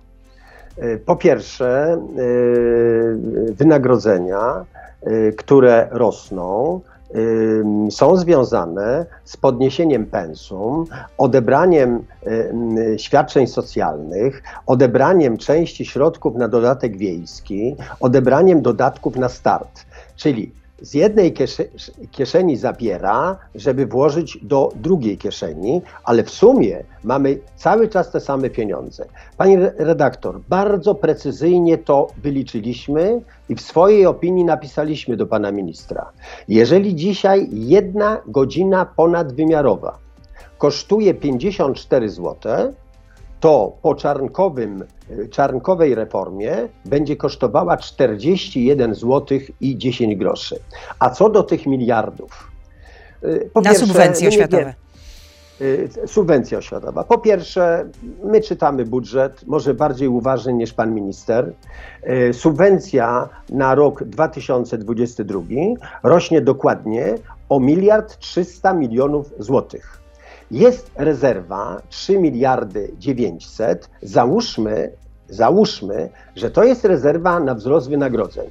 Y, 0.82 0.98
Po 1.06 1.16
pierwsze, 1.16 1.98
y, 2.18 3.52
wynagrodzenia, 3.52 4.64
y, 5.06 5.34
które 5.36 5.88
rosną, 5.90 6.80
są 7.90 8.16
związane 8.16 9.06
z 9.24 9.36
podniesieniem 9.36 10.06
pensum, 10.06 10.84
odebraniem 11.18 12.04
świadczeń 12.96 13.46
socjalnych, 13.46 14.42
odebraniem 14.66 15.38
części 15.38 15.84
środków 15.86 16.36
na 16.36 16.48
dodatek 16.48 16.96
wiejski, 16.96 17.76
odebraniem 18.00 18.62
dodatków 18.62 19.16
na 19.16 19.28
start. 19.28 19.86
Czyli 20.16 20.52
z 20.80 20.94
jednej 20.94 21.32
kiesze- 21.32 21.68
kieszeni 22.10 22.56
zabiera, 22.56 23.38
żeby 23.54 23.86
włożyć 23.86 24.38
do 24.42 24.68
drugiej 24.76 25.18
kieszeni, 25.18 25.82
ale 26.04 26.22
w 26.22 26.30
sumie 26.30 26.84
mamy 27.04 27.38
cały 27.56 27.88
czas 27.88 28.10
te 28.10 28.20
same 28.20 28.50
pieniądze. 28.50 29.06
Pani 29.36 29.56
re- 29.56 29.72
redaktor, 29.78 30.40
bardzo 30.48 30.94
precyzyjnie 30.94 31.78
to 31.78 32.06
wyliczyliśmy 32.16 33.20
i 33.48 33.54
w 33.54 33.60
swojej 33.60 34.06
opinii 34.06 34.44
napisaliśmy 34.44 35.16
do 35.16 35.26
pana 35.26 35.52
ministra. 35.52 36.12
Jeżeli 36.48 36.94
dzisiaj 36.94 37.48
jedna 37.52 38.22
godzina 38.26 38.86
ponadwymiarowa 38.96 39.98
kosztuje 40.58 41.14
54 41.14 42.08
zł, 42.10 42.34
to 43.46 43.76
po 43.82 43.94
czarnkowym, 43.94 44.84
y, 45.10 45.28
czarnkowej 45.28 45.94
reformie 45.94 46.56
będzie 46.84 47.16
kosztowała 47.16 47.76
41 47.76 48.94
zł 48.94 49.38
i 49.60 49.78
10 49.78 50.16
groszy. 50.16 50.58
A 50.98 51.10
co 51.10 51.28
do 51.28 51.42
tych 51.42 51.66
miliardów? 51.66 52.50
y, 53.24 53.50
po 53.52 53.60
Na 53.60 53.70
pierwsze, 53.70 53.86
subwencje 53.86 54.28
nie 54.28 54.28
oświatowe. 54.28 54.74
Y, 55.60 55.88
Subwencja 56.06 56.58
oświatowa. 56.58 57.04
Po 57.04 57.18
pierwsze, 57.18 57.88
my 58.24 58.40
czytamy 58.40 58.84
budżet, 58.84 59.46
może 59.46 59.74
bardziej 59.74 60.08
uważnie 60.08 60.52
niż 60.52 60.72
pan 60.72 60.94
minister. 60.94 61.52
Subwencja 62.32 63.28
na 63.50 63.74
rok 63.74 64.04
2022 64.04 65.40
rośnie 66.02 66.40
dokładnie 66.40 67.14
o 67.48 67.60
miliard 67.60 68.18
300 68.18 68.72
milionów 68.74 69.34
złotych. 69.38 70.05
Jest 70.50 70.90
rezerwa 70.96 71.82
3 71.88 72.18
miliardy 72.18 72.90
900. 72.98 73.90
Załóżmy, 74.02 74.92
załóżmy, 75.28 76.08
że 76.36 76.50
to 76.50 76.64
jest 76.64 76.84
rezerwa 76.84 77.40
na 77.40 77.54
wzrost 77.54 77.88
wynagrodzeń 77.88 78.50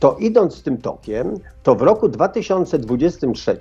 to 0.00 0.16
idąc 0.20 0.62
tym 0.62 0.78
tokiem, 0.78 1.34
to 1.62 1.74
w 1.74 1.82
roku 1.82 2.08
2023 2.08 3.58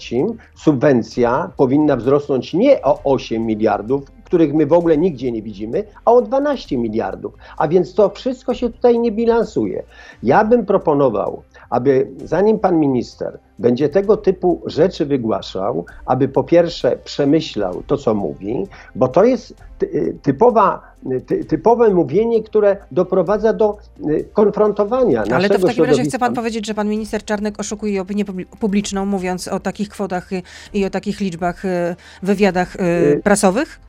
subwencja 0.55 1.51
powinna 1.57 1.95
wzrosnąć 1.95 2.53
nie 2.53 2.81
o 2.81 2.99
8 3.03 3.45
miliardów, 3.45 4.03
których 4.23 4.53
my 4.53 4.65
w 4.65 4.73
ogóle 4.73 4.97
nigdzie 4.97 5.31
nie 5.31 5.41
widzimy, 5.41 5.83
a 6.05 6.11
o 6.11 6.21
12 6.21 6.77
miliardów. 6.77 7.33
A 7.57 7.67
więc 7.67 7.93
to 7.93 8.09
wszystko 8.09 8.53
się 8.53 8.69
tutaj 8.69 8.99
nie 8.99 9.11
bilansuje. 9.11 9.83
Ja 10.23 10.45
bym 10.45 10.65
proponował, 10.65 11.43
aby 11.69 12.07
zanim 12.25 12.59
pan 12.59 12.79
minister 12.79 13.39
będzie 13.59 13.89
tego 13.89 14.17
typu 14.17 14.61
rzeczy 14.65 15.05
wygłaszał, 15.05 15.85
aby 16.05 16.27
po 16.27 16.43
pierwsze 16.43 16.97
przemyślał 17.03 17.83
to, 17.87 17.97
co 17.97 18.13
mówi, 18.13 18.67
bo 18.95 19.07
to 19.07 19.23
jest 19.23 19.53
ty- 19.77 20.15
typowa, 20.21 20.81
ty- 21.25 21.45
typowe 21.45 21.89
mówienie, 21.89 22.43
które 22.43 22.77
doprowadza 22.91 23.53
do 23.53 23.77
y, 24.09 24.25
konfrontowania 24.33 25.23
Ale 25.33 25.49
to 25.49 25.59
w 25.59 25.61
takim 25.61 25.67
razie 25.67 25.71
chce 25.73 25.85
środowiska. 25.85 26.19
pan 26.19 26.33
powiedzieć, 26.33 26.67
że 26.67 26.73
pan 26.73 26.89
minister 26.89 27.23
Czarnek 27.25 27.59
oszukuje 27.59 28.01
opinię 28.01 28.25
publi- 28.25 28.45
publiczną, 28.59 29.05
mówiąc 29.05 29.47
o 29.47 29.59
takich 29.59 29.89
kwotach 29.89 30.33
y, 30.33 30.41
i 30.73 30.85
o 30.85 30.89
takich 30.89 31.19
liczbach 31.19 31.65
y, 31.65 31.95
wywiadach 32.23 32.75
y, 32.75 32.79
Y, 32.83 33.21
prasowych? 33.23 33.79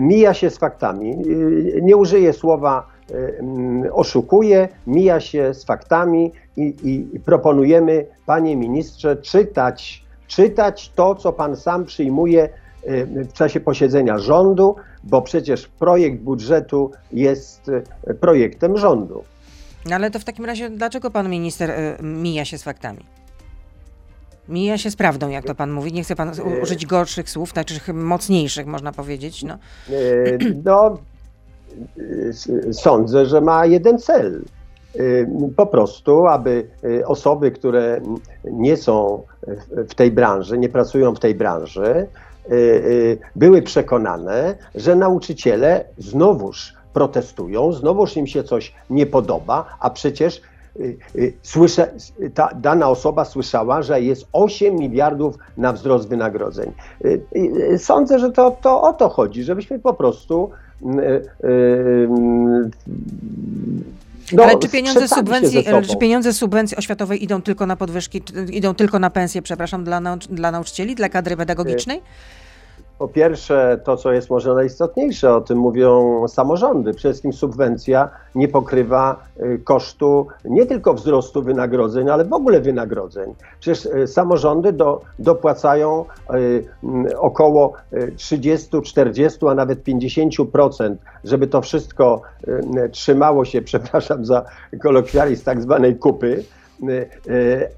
Mija 0.00 0.34
się 0.34 0.50
z 0.50 0.58
faktami. 0.58 1.10
Y, 1.26 1.80
Nie 1.82 1.96
użyję 1.96 2.32
słowa 2.32 2.86
y, 2.88 2.93
oszukuje, 3.92 4.68
mija 4.86 5.20
się 5.20 5.54
z 5.54 5.64
faktami 5.64 6.32
i, 6.56 6.74
i, 6.82 7.20
proponujemy, 7.20 8.06
panie 8.26 8.56
ministrze, 8.56 9.16
czytać, 9.16 10.04
czytać 10.26 10.92
to, 10.94 11.14
co 11.14 11.32
pan 11.32 11.56
sam 11.56 11.84
przyjmuje 11.84 12.48
y, 12.88 13.06
w 13.24 13.32
czasie 13.32 13.60
posiedzenia 13.60 14.18
rządu, 14.18 14.76
bo 15.04 15.22
przecież 15.22 15.68
projekt 15.68 16.20
budżetu 16.20 16.90
jest 17.12 17.68
y, 17.68 18.14
projektem 18.14 18.78
rządu. 18.78 19.24
No 19.86 19.94
ale 19.94 20.10
to 20.10 20.18
w 20.18 20.24
takim 20.24 20.44
razie 20.44 20.70
dlaczego 20.70 21.10
pan 21.10 21.30
minister 21.30 21.70
y, 21.70 22.02
mija 22.02 22.44
się 22.44 22.58
z 22.58 22.62
faktami? 22.62 23.04
Mija 24.48 24.78
się 24.78 24.90
z 24.90 24.96
prawdą, 24.96 25.28
jak 25.28 25.44
to 25.44 25.54
pan 25.54 25.72
mówi. 25.72 25.92
Nie 25.92 26.02
chce 26.04 26.16
pan 26.16 26.32
użyć 26.62 26.86
gorszych 26.86 27.30
słów, 27.30 27.50
znaczy 27.50 27.92
mocniejszych, 27.92 28.66
można 28.66 28.92
powiedzieć. 28.92 29.42
No. 29.42 29.58
Y, 29.90 30.38
No, 30.64 30.94
y, 30.94 31.13
sądzę, 32.72 33.26
że 33.26 33.40
ma 33.40 33.66
jeden 33.66 33.98
cel. 33.98 34.42
Y, 34.96 35.28
Po 35.56 35.66
prostu, 35.66 36.26
aby 36.26 36.66
y, 36.84 37.06
osoby, 37.06 37.50
które 37.50 38.00
nie 38.44 38.76
są 38.76 39.22
w- 39.88 39.94
tej 39.94 40.10
branży, 40.10 40.58
nie 40.58 40.68
pracują 40.68 41.14
w 41.14 41.20
tej 41.20 41.34
branży, 41.34 42.06
y, 42.50 42.54
y, 42.54 43.18
były 43.36 43.62
przekonane, 43.62 44.54
że 44.74 44.96
nauczyciele 44.96 45.84
znowuż 45.98 46.74
protestują, 46.92 47.72
znowuż 47.72 48.16
im 48.16 48.26
się 48.26 48.44
coś 48.44 48.74
nie 48.90 49.06
podoba, 49.06 49.64
a 49.80 49.90
przecież 49.90 50.40
y, 50.80 50.96
y, 51.16 51.32
słyszę, 51.42 51.90
ta 52.34 52.48
dana 52.54 52.88
osoba 52.88 53.24
słyszała, 53.24 53.82
że 53.82 54.00
jest 54.00 54.26
8 54.32 54.76
miliardów 54.76 55.36
na 55.56 55.72
wzrost 55.72 56.08
wynagrodzeń. 56.08 56.72
Y, 57.04 57.20
y, 57.36 57.78
Sądzę, 57.78 58.18
że 58.18 58.32
to, 58.32 58.50
to 58.62 58.82
o 58.82 58.92
to 58.92 59.08
chodzi, 59.08 59.42
żebyśmy 59.44 59.78
po 59.78 59.94
prostu. 59.94 60.50
Y, 60.84 61.46
y, 61.48 62.08
no, 64.32 64.42
ale 64.42 64.58
czy 64.58 64.68
pieniądze, 64.68 65.00
subwencji, 65.08 65.58
czy 65.82 65.96
pieniądze 65.96 66.32
subwencji 66.32 66.76
oświatowej 66.76 67.24
idą 67.24 67.42
tylko 67.42 67.66
na 67.66 67.76
podwyżki, 67.76 68.22
idą 68.52 68.74
tylko 68.74 68.98
na 68.98 69.10
pensje, 69.10 69.42
przepraszam, 69.42 69.84
dla, 69.84 70.00
nauc- 70.00 70.28
dla 70.34 70.50
nauczycieli, 70.50 70.94
dla 70.94 71.08
kadry 71.08 71.36
pedagogicznej? 71.36 72.00
Po 72.98 73.08
pierwsze, 73.08 73.80
to 73.84 73.96
co 73.96 74.12
jest 74.12 74.30
może 74.30 74.54
najistotniejsze, 74.54 75.34
o 75.34 75.40
tym 75.40 75.58
mówią 75.58 76.24
samorządy. 76.28 76.94
Przede 76.94 77.12
wszystkim 77.12 77.32
subwencja 77.32 78.08
nie 78.34 78.48
pokrywa 78.48 79.24
y, 79.40 79.60
kosztu 79.64 80.26
nie 80.44 80.66
tylko 80.66 80.94
wzrostu 80.94 81.42
wynagrodzeń, 81.42 82.08
ale 82.08 82.24
w 82.24 82.32
ogóle 82.32 82.60
wynagrodzeń. 82.60 83.34
Przecież 83.60 83.86
y, 83.86 84.06
samorządy 84.06 84.72
do, 84.72 85.00
dopłacają 85.18 86.04
y, 86.34 86.64
mm, 86.84 87.06
około 87.18 87.72
30, 88.16 88.82
40, 88.82 89.38
a 89.48 89.54
nawet 89.54 89.84
50%, 89.84 90.94
żeby 91.24 91.46
to 91.46 91.60
wszystko 91.60 92.22
trzymało 92.92 93.44
się, 93.44 93.62
przepraszam 93.72 94.24
za 94.24 94.44
kolokwializm, 94.82 95.44
tak 95.44 95.62
zwanej 95.62 95.96
kupy, 95.96 96.44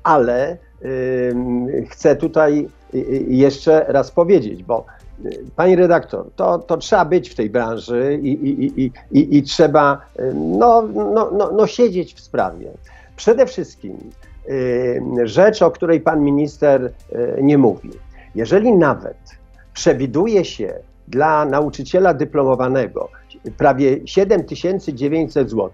ale 0.02 0.56
chcę 1.90 2.16
tutaj 2.16 2.68
jeszcze 3.28 3.85
raz 3.88 4.11
powiedzieć, 4.11 4.62
bo 4.62 4.85
Pani 5.56 5.76
redaktor, 5.76 6.26
to, 6.37 6.58
to 6.58 6.76
trzeba 6.76 7.04
być 7.04 7.30
w 7.30 7.35
tej 7.35 7.50
branży 7.50 8.18
i, 8.23 8.28
i, 8.28 8.80
i, 8.80 8.92
i, 9.11 9.37
i 9.38 9.42
trzeba 9.42 10.00
no, 10.35 10.82
no, 10.94 11.30
no, 11.32 11.50
no 11.52 11.66
siedzieć 11.66 12.14
w 12.14 12.20
sprawie. 12.20 12.70
Przede 13.16 13.46
wszystkim 13.46 13.96
rzecz, 15.25 15.62
o 15.62 15.70
której 15.70 16.00
pan 16.00 16.20
minister 16.20 16.92
nie 17.42 17.58
mówi. 17.58 17.90
Jeżeli 18.35 18.73
nawet 18.73 19.16
przewiduje 19.75 20.44
się 20.44 20.75
dla 21.08 21.44
nauczyciela 21.44 22.14
dyplomowanego 22.14 23.08
prawie 23.58 24.06
7900 24.06 25.50
zł, 25.50 25.70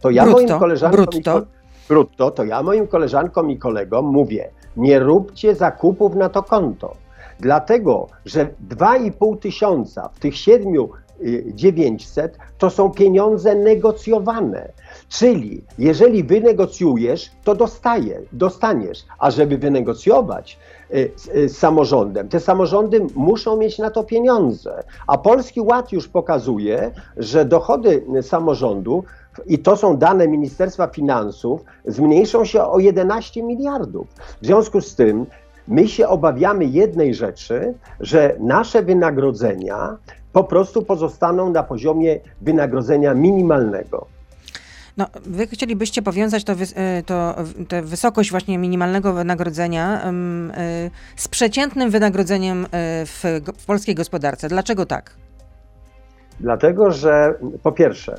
to 0.00 0.10
ja 0.10 0.24
brutto, 0.24 0.46
moim 0.46 0.58
koleżankom 0.58 1.04
brutto. 1.04 1.38
I, 1.38 1.42
brutto, 1.88 2.30
to 2.30 2.44
ja 2.44 2.62
moim 2.62 2.86
koleżankom 2.86 3.50
i 3.50 3.58
kolegom 3.58 4.06
mówię, 4.06 4.50
nie 4.76 4.98
róbcie 4.98 5.54
zakupów 5.54 6.14
na 6.14 6.28
to 6.28 6.42
konto 6.42 7.03
Dlatego, 7.40 8.06
że 8.24 8.48
2,5 8.68 9.38
tysiąca 9.38 10.08
w 10.08 10.18
tych 10.18 10.36
7900 10.36 12.38
to 12.58 12.70
są 12.70 12.90
pieniądze 12.90 13.54
negocjowane. 13.54 14.72
Czyli 15.08 15.64
jeżeli 15.78 16.24
wynegocjujesz, 16.24 17.30
to 17.44 17.54
dostaje, 17.54 18.20
dostaniesz. 18.32 19.04
A 19.18 19.30
żeby 19.30 19.58
wynegocjować 19.58 20.58
y, 20.94 21.10
z, 21.16 21.28
y, 21.28 21.48
z 21.48 21.58
samorządem, 21.58 22.28
te 22.28 22.40
samorządy 22.40 23.06
muszą 23.14 23.56
mieć 23.56 23.78
na 23.78 23.90
to 23.90 24.04
pieniądze. 24.04 24.84
A 25.06 25.18
Polski 25.18 25.60
Ład 25.60 25.92
już 25.92 26.08
pokazuje, 26.08 26.90
że 27.16 27.44
dochody 27.44 28.04
samorządu 28.22 29.04
i 29.46 29.58
to 29.58 29.76
są 29.76 29.96
dane 29.96 30.28
Ministerstwa 30.28 30.86
Finansów, 30.86 31.60
zmniejszą 31.86 32.44
się 32.44 32.62
o 32.62 32.78
11 32.78 33.42
miliardów. 33.42 34.06
W 34.42 34.46
związku 34.46 34.80
z 34.80 34.94
tym 34.94 35.26
My 35.68 35.88
się 35.88 36.08
obawiamy 36.08 36.64
jednej 36.64 37.14
rzeczy, 37.14 37.74
że 38.00 38.36
nasze 38.40 38.82
wynagrodzenia 38.82 39.96
po 40.32 40.44
prostu 40.44 40.82
pozostaną 40.82 41.50
na 41.50 41.62
poziomie 41.62 42.20
wynagrodzenia 42.40 43.14
minimalnego. 43.14 44.06
No, 44.96 45.06
wy 45.26 45.46
chcielibyście 45.46 46.02
powiązać 46.02 46.44
to, 46.44 46.52
e, 46.52 47.02
to, 47.02 47.34
tę 47.68 47.82
wysokość 47.82 48.30
właśnie 48.30 48.58
minimalnego 48.58 49.12
wynagrodzenia 49.12 50.02
e, 50.04 50.12
z 51.16 51.28
przeciętnym 51.28 51.90
wynagrodzeniem 51.90 52.64
e, 52.64 52.66
w, 53.06 53.22
w 53.58 53.66
polskiej 53.66 53.94
gospodarce. 53.94 54.48
Dlaczego 54.48 54.86
tak? 54.86 55.16
Dlatego, 56.40 56.90
że 56.90 57.34
po 57.62 57.72
pierwsze, 57.72 58.18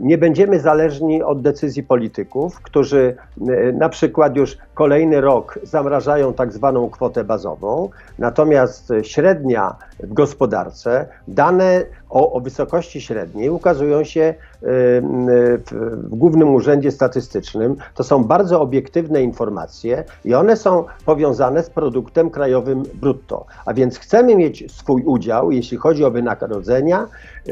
nie 0.00 0.18
będziemy 0.18 0.60
zależni 0.60 1.22
od 1.22 1.42
decyzji 1.42 1.82
polityków, 1.82 2.60
którzy 2.60 3.16
y, 3.48 3.72
na 3.78 3.88
przykład 3.88 4.36
już 4.36 4.58
kolejny 4.74 5.20
rok 5.20 5.58
zamrażają 5.62 6.34
tak 6.34 6.52
zwaną 6.52 6.90
kwotę 6.90 7.24
bazową, 7.24 7.88
natomiast 8.18 8.92
średnia 9.02 9.76
w 10.00 10.12
gospodarce, 10.12 11.06
dane 11.28 11.84
o, 12.10 12.32
o 12.32 12.40
wysokości 12.40 13.00
średniej 13.00 13.50
ukazują 13.50 14.04
się 14.04 14.20
y, 14.20 14.51
w, 14.62 16.08
Głównym 16.08 16.54
Urzędzie 16.54 16.90
Statystycznym. 16.90 17.76
To 17.94 18.04
są 18.04 18.24
bardzo 18.24 18.60
obiektywne 18.60 19.22
informacje 19.22 20.04
i 20.24 20.34
one 20.34 20.56
są 20.56 20.84
powiązane 21.04 21.62
z 21.62 21.70
produktem 21.70 22.30
krajowym 22.30 22.82
brutto. 22.94 23.46
A 23.66 23.74
więc 23.74 23.98
chcemy 23.98 24.36
mieć 24.36 24.72
swój 24.72 25.02
udział, 25.02 25.52
jeśli 25.52 25.76
chodzi 25.76 26.04
o 26.04 26.10
wynagrodzenia. 26.10 27.06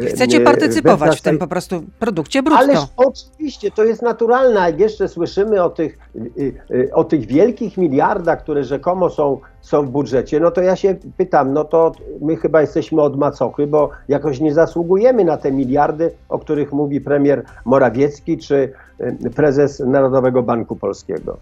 Chcecie 0.08 0.40
partycypować 0.40 1.18
w 1.18 1.22
tym 1.22 1.38
po 1.38 1.46
prostu 1.46 1.82
produkcie 1.98 2.42
brutto. 2.42 2.62
Ależ 2.64 2.78
oczywiście, 2.96 3.70
to 3.70 3.84
jest 3.84 4.02
naturalne. 4.02 4.60
Jak 4.60 4.80
jeszcze 4.80 5.08
słyszymy 5.08 5.62
o 5.62 5.70
tych, 5.70 5.98
y, 6.16 6.54
y, 6.70 6.90
o 6.94 7.04
tych 7.04 7.26
wielkich 7.26 7.76
miliardach, 7.76 8.42
które 8.42 8.64
rzekomo 8.64 9.10
są, 9.10 9.40
są 9.62 9.86
w 9.86 9.90
budżecie, 9.90 10.40
no 10.40 10.50
to 10.50 10.62
ja 10.62 10.76
się 10.76 10.96
pytam, 11.16 11.52
no 11.52 11.64
to 11.64 11.92
my 12.20 12.36
chyba 12.36 12.60
jesteśmy 12.60 13.02
od 13.02 13.18
macochy, 13.18 13.66
bo 13.66 13.90
jakoś 14.08 14.40
nie 14.40 14.54
zasługujemy 14.54 15.24
na 15.24 15.36
te 15.36 15.52
miliardy, 15.52 16.10
o 16.28 16.38
których 16.38 16.72
mówi 16.72 17.00
premier 17.00 17.42
Morawiecki 17.64 18.38
czy 18.38 18.72
y, 19.00 19.30
prezes 19.30 19.80
Narodowego 19.80 20.42
Banku 20.42 20.76
Polskiego. 20.76 21.36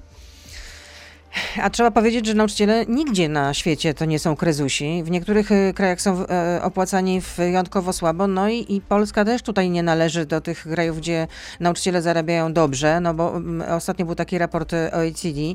A 1.63 1.71
trzeba 1.71 1.91
powiedzieć, 1.91 2.27
że 2.27 2.35
nauczyciele 2.35 2.87
nigdzie 2.87 3.29
na 3.29 3.55
świecie 3.55 3.95
to 3.95 4.05
nie 4.05 4.19
są 4.19 4.37
krezusi. 4.37 5.03
W 5.05 5.11
niektórych 5.11 5.53
y, 5.53 5.73
krajach 5.75 6.01
są 6.01 6.27
e, 6.27 6.61
opłacani 6.63 7.21
wyjątkowo 7.37 7.93
słabo, 7.93 8.27
no 8.27 8.49
i, 8.49 8.75
i, 8.75 8.81
Polska 8.81 9.25
też 9.25 9.43
tutaj 9.43 9.71
nie 9.71 9.83
należy 9.83 10.27
do 10.27 10.41
tych 10.41 10.63
krajów, 10.63 10.99
gdzie 10.99 11.27
nauczyciele 11.61 12.03
zarabiają 12.03 12.53
dobrze, 12.53 13.01
no 13.01 13.15
bo 13.15 13.37
mm, 13.37 13.73
ostatnio 13.73 14.07
był 14.07 14.15
taki 14.15 14.39
raport 14.39 14.73
y, 14.73 14.93
OECD 14.93 15.41
y, 15.41 15.55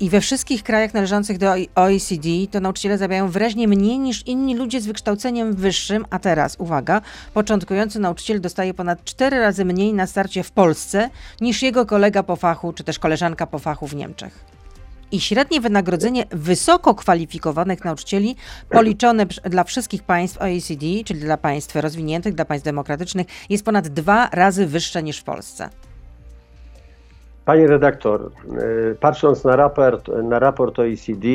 i 0.00 0.10
we 0.10 0.20
wszystkich 0.20 0.62
krajach 0.62 0.94
należących 0.94 1.38
do 1.38 1.54
OECD 1.74 2.28
to 2.50 2.60
nauczyciele 2.60 2.98
zarabiają 2.98 3.28
wyraźnie 3.28 3.68
mniej 3.68 3.98
niż 3.98 4.26
inni 4.26 4.56
ludzie 4.56 4.80
z 4.80 4.86
wykształceniem 4.86 5.54
wyższym, 5.54 6.04
a 6.10 6.18
teraz, 6.18 6.56
uwaga, 6.58 7.00
początkujący 7.34 7.98
nauczyciel 7.98 8.40
dostaje 8.40 8.74
ponad 8.74 9.04
cztery 9.04 9.40
razy 9.40 9.64
mniej 9.64 9.92
na 9.92 10.06
starcie 10.06 10.42
w 10.42 10.50
Polsce 10.50 11.10
niż 11.40 11.62
jego 11.62 11.86
kolega 11.86 12.22
po 12.22 12.36
fachu, 12.36 12.72
czy 12.72 12.84
też 12.84 12.98
koleżanka 12.98 13.46
po 13.46 13.58
fachu 13.58 13.86
w 13.86 13.94
Niemczech 13.94 14.59
i 15.12 15.20
średnie 15.20 15.60
wynagrodzenie 15.60 16.24
wysoko 16.30 16.94
kwalifikowanych 16.94 17.84
nauczycieli 17.84 18.36
policzone 18.68 19.26
dla 19.26 19.64
wszystkich 19.64 20.02
państw 20.02 20.42
OECD, 20.42 20.86
czyli 21.04 21.20
dla 21.20 21.36
państw 21.36 21.76
rozwiniętych, 21.76 22.34
dla 22.34 22.44
państw 22.44 22.64
demokratycznych, 22.64 23.26
jest 23.50 23.64
ponad 23.64 23.88
dwa 23.88 24.28
razy 24.32 24.66
wyższe 24.66 25.02
niż 25.02 25.18
w 25.18 25.24
Polsce. 25.24 25.68
Pani 27.44 27.66
redaktor, 27.66 28.30
y, 28.92 28.96
patrząc 29.00 29.44
na 29.44 29.56
raport, 29.56 30.08
na 30.22 30.38
raport 30.38 30.78
OECD, 30.78 31.28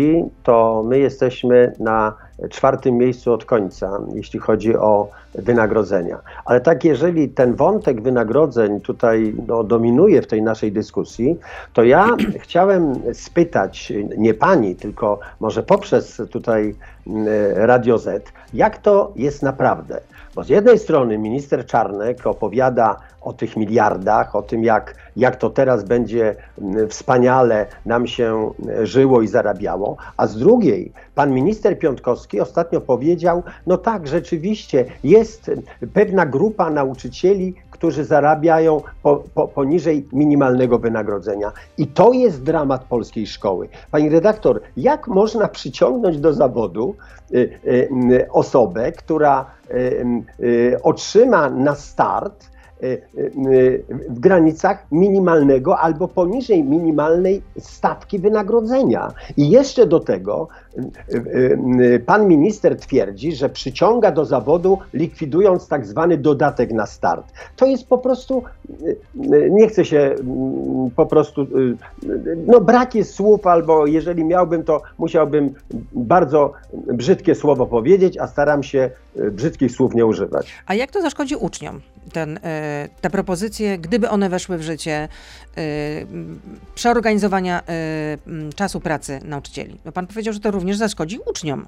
to 0.43 0.83
my 0.87 0.99
jesteśmy 0.99 1.73
na 1.79 2.13
czwartym 2.49 2.97
miejscu 2.97 3.33
od 3.33 3.45
końca, 3.45 3.99
jeśli 4.13 4.39
chodzi 4.39 4.75
o 4.75 5.09
wynagrodzenia. 5.37 6.19
Ale 6.45 6.61
tak, 6.61 6.83
jeżeli 6.83 7.29
ten 7.29 7.55
wątek 7.55 8.01
wynagrodzeń 8.01 8.81
tutaj 8.81 9.35
no, 9.47 9.63
dominuje 9.63 10.21
w 10.21 10.27
tej 10.27 10.41
naszej 10.41 10.71
dyskusji, 10.71 11.39
to 11.73 11.83
ja 11.83 12.07
chciałem 12.43 12.93
spytać 13.13 13.93
nie 14.17 14.33
pani, 14.33 14.75
tylko 14.75 15.19
może 15.39 15.63
poprzez 15.63 16.21
tutaj 16.31 16.75
mm, 17.07 17.27
Radio 17.55 17.97
Z, 17.97 18.31
jak 18.53 18.77
to 18.77 19.13
jest 19.15 19.43
naprawdę. 19.43 20.01
Bo 20.35 20.43
z 20.43 20.49
jednej 20.49 20.79
strony 20.79 21.17
minister 21.17 21.65
Czarnek 21.65 22.27
opowiada 22.27 22.97
o 23.21 23.33
tych 23.33 23.57
miliardach, 23.57 24.35
o 24.35 24.41
tym, 24.41 24.63
jak, 24.63 24.95
jak 25.15 25.35
to 25.35 25.49
teraz 25.49 25.83
będzie 25.83 26.35
mm, 26.61 26.89
wspaniale 26.89 27.65
nam 27.85 28.07
się 28.07 28.51
żyło 28.83 29.21
i 29.21 29.27
zarabiało, 29.27 29.97
a 30.17 30.27
z 30.27 30.37
drugiej 30.37 30.91
pan 31.15 31.31
minister 31.31 31.79
Piątkowski 31.79 32.41
ostatnio 32.41 32.81
powiedział, 32.81 33.43
no 33.67 33.77
tak, 33.77 34.07
rzeczywiście 34.07 34.85
jest 35.03 35.24
pewna 35.93 36.25
grupa 36.25 36.69
nauczycieli, 36.69 37.55
którzy 37.71 38.05
zarabiają 38.05 38.81
po, 39.03 39.23
po, 39.33 39.47
poniżej 39.47 40.07
minimalnego 40.13 40.79
wynagrodzenia. 40.79 41.51
I 41.77 41.87
to 41.87 42.13
jest 42.13 42.43
dramat 42.43 42.83
polskiej 42.83 43.27
szkoły. 43.27 43.69
Pani 43.91 44.09
redaktor, 44.09 44.61
jak 44.77 45.07
można 45.07 45.47
przyciągnąć 45.47 46.17
do 46.17 46.33
zawodu 46.33 46.95
y, 47.31 47.37
y, 47.37 47.89
y, 48.11 48.31
osobę, 48.31 48.91
która 48.91 49.45
otrzyma 50.83 51.49
na 51.49 51.75
start 51.75 52.54
w 54.09 54.19
granicach 54.19 54.85
minimalnego 54.91 55.79
albo 55.79 56.07
poniżej 56.07 56.63
minimalnej 56.63 57.41
stawki 57.59 58.19
wynagrodzenia. 58.19 59.13
I 59.37 59.49
jeszcze 59.49 59.85
do 59.85 59.99
tego 59.99 60.47
y, 61.13 62.03
pan 62.05 62.27
minister 62.27 62.79
twierdzi, 62.79 63.35
że 63.35 63.49
przyciąga 63.49 64.11
do 64.11 64.25
zawodu 64.25 64.77
likwidując 64.93 65.67
tak 65.67 65.85
zwany 65.85 66.17
dodatek 66.17 66.71
na 66.71 66.85
start. 66.85 67.25
To 67.55 67.65
jest 67.65 67.87
po 67.87 67.97
prostu, 67.97 68.43
nie 69.49 69.67
chcę 69.67 69.85
się 69.85 69.99
mm, 69.99 70.91
po 70.95 71.05
prostu, 71.05 71.47
no 72.47 72.61
brak 72.61 72.95
jest 72.95 73.13
słów, 73.13 73.47
albo 73.47 73.85
jeżeli 73.85 74.25
miałbym, 74.25 74.63
to 74.63 74.81
musiałbym 74.97 75.53
bardzo 75.93 76.53
brzydkie 76.73 77.35
słowo 77.35 77.65
powiedzieć, 77.65 78.17
a 78.17 78.27
staram 78.27 78.63
się 78.63 78.89
brzydkich 79.31 79.71
słów 79.71 79.95
nie 79.95 80.05
używać. 80.05 80.53
A 80.65 80.73
jak 80.73 80.91
to 80.91 81.01
zaszkodzi 81.01 81.35
uczniom? 81.35 81.81
Ten, 82.13 82.39
e, 82.43 82.89
te 83.01 83.09
propozycje, 83.09 83.77
gdyby 83.77 84.09
one 84.09 84.29
weszły 84.29 84.57
w 84.57 84.61
życie, 84.61 85.07
e, 85.57 85.61
przeorganizowania 86.75 87.61
e, 87.61 88.53
czasu 88.55 88.79
pracy 88.79 89.19
nauczycieli. 89.23 89.79
No 89.85 89.91
pan 89.91 90.07
powiedział, 90.07 90.33
że 90.33 90.39
to 90.39 90.51
również 90.51 90.77
zaszkodzi 90.77 91.19
uczniom. 91.25 91.65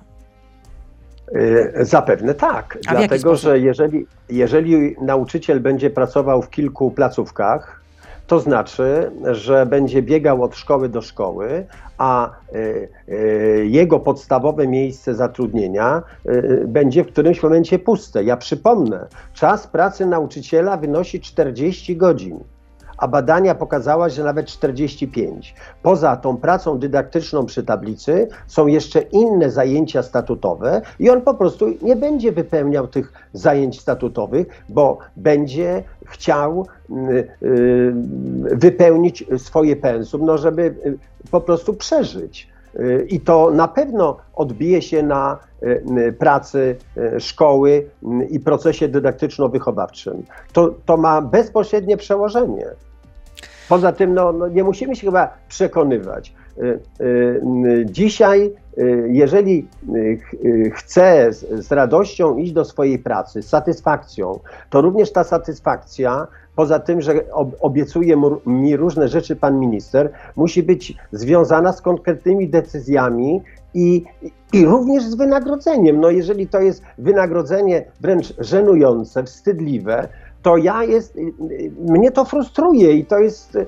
Zapewne 1.81 2.33
tak, 2.33 2.77
A 2.87 2.95
dlatego 2.95 3.35
że 3.35 3.59
jeżeli, 3.59 4.07
jeżeli 4.29 4.95
nauczyciel 5.01 5.59
będzie 5.59 5.89
pracował 5.89 6.41
w 6.41 6.49
kilku 6.49 6.91
placówkach, 6.91 7.81
to 8.27 8.39
znaczy, 8.39 9.11
że 9.31 9.65
będzie 9.65 10.01
biegał 10.01 10.43
od 10.43 10.55
szkoły 10.55 10.89
do 10.89 11.01
szkoły, 11.01 11.65
a 11.97 12.31
y, 12.55 12.89
y, 13.09 13.67
jego 13.69 13.99
podstawowe 13.99 14.67
miejsce 14.67 15.15
zatrudnienia 15.15 16.03
y, 16.25 16.65
będzie 16.67 17.03
w 17.03 17.07
którymś 17.07 17.43
momencie 17.43 17.79
puste. 17.79 18.23
Ja 18.23 18.37
przypomnę, 18.37 19.07
czas 19.33 19.67
pracy 19.67 20.05
nauczyciela 20.05 20.77
wynosi 20.77 21.21
40 21.21 21.97
godzin. 21.97 22.39
A 22.97 23.07
badania 23.07 23.55
pokazały, 23.55 24.09
że 24.09 24.23
nawet 24.23 24.45
45. 24.45 25.55
Poza 25.83 26.15
tą 26.15 26.37
pracą 26.37 26.79
dydaktyczną 26.79 27.45
przy 27.45 27.63
tablicy 27.63 28.27
są 28.47 28.67
jeszcze 28.67 29.01
inne 29.01 29.51
zajęcia 29.51 30.03
statutowe 30.03 30.81
i 30.99 31.09
on 31.09 31.21
po 31.21 31.33
prostu 31.33 31.65
nie 31.81 31.95
będzie 31.95 32.31
wypełniał 32.31 32.87
tych 32.87 33.13
zajęć 33.33 33.79
statutowych, 33.79 34.47
bo 34.69 34.97
będzie 35.17 35.83
chciał 36.05 36.67
y, 36.89 36.93
y, 37.43 37.93
wypełnić 38.55 39.25
swoje 39.37 39.75
pensum, 39.75 40.25
no 40.25 40.37
żeby 40.37 40.61
y, 40.61 40.97
po 41.31 41.41
prostu 41.41 41.73
przeżyć. 41.73 42.56
Y, 42.79 43.07
I 43.09 43.19
to 43.19 43.51
na 43.51 43.67
pewno 43.67 44.17
odbije 44.35 44.81
się 44.81 45.03
na 45.03 45.37
y, 45.63 45.83
y, 45.97 46.13
pracy 46.13 46.75
szkoły 47.19 47.89
i 48.29 48.39
procesie 48.39 48.89
dydaktyczno-wychowawczym. 48.89 50.23
To, 50.53 50.75
to 50.85 50.97
ma 50.97 51.21
bezpośrednie 51.21 51.97
przełożenie. 51.97 52.65
Poza 53.69 53.91
tym 53.91 54.13
no, 54.13 54.31
no 54.31 54.47
nie 54.47 54.63
musimy 54.63 54.95
się 54.95 55.07
chyba 55.07 55.29
przekonywać. 55.47 56.33
Y, 56.61 56.79
y, 57.01 57.85
Dzisiaj, 57.85 58.53
y, 58.77 59.07
jeżeli 59.11 59.67
ch- 60.17 60.35
chcę 60.73 61.33
z, 61.33 61.71
radością 61.71 62.37
iść 62.37 62.51
do 62.51 62.65
swojej 62.65 62.99
pracy, 62.99 63.41
z 63.41 63.49
satysfakcją, 63.49 64.39
to 64.69 64.81
również 64.81 65.11
ta 65.11 65.23
satysfakcja, 65.23 66.27
poza 66.55 66.79
tym, 66.79 67.01
że 67.01 67.31
ob, 67.31 67.55
obiecuje 67.59 68.21
mi 68.45 68.77
różne 68.77 69.07
rzeczy 69.07 69.35
pan 69.35 69.59
minister, 69.59 70.11
musi 70.35 70.63
być 70.63 70.95
związana 71.11 71.73
z 71.73 71.81
konkretnymi 71.81 72.49
decyzjami 72.49 73.41
i, 73.73 74.03
i 74.53 74.65
również 74.65 75.03
z 75.03 75.15
wynagrodzeniem. 75.15 75.99
No 75.99 76.09
jeżeli 76.09 76.47
to 76.47 76.59
jest 76.61 76.83
wynagrodzenie 76.97 77.85
wręcz 78.01 78.33
żenujące, 78.39 79.23
wstydliwe, 79.23 80.07
to 80.47 80.57
ja 80.57 80.83
jest, 80.83 81.15
y, 81.15 81.19
y, 81.19 81.71
mnie 81.79 82.11
to 82.11 82.25
frustruje 82.25 82.93
i 82.93 83.05
to 83.05 83.19
jest, 83.19 83.55
y, 83.55 83.67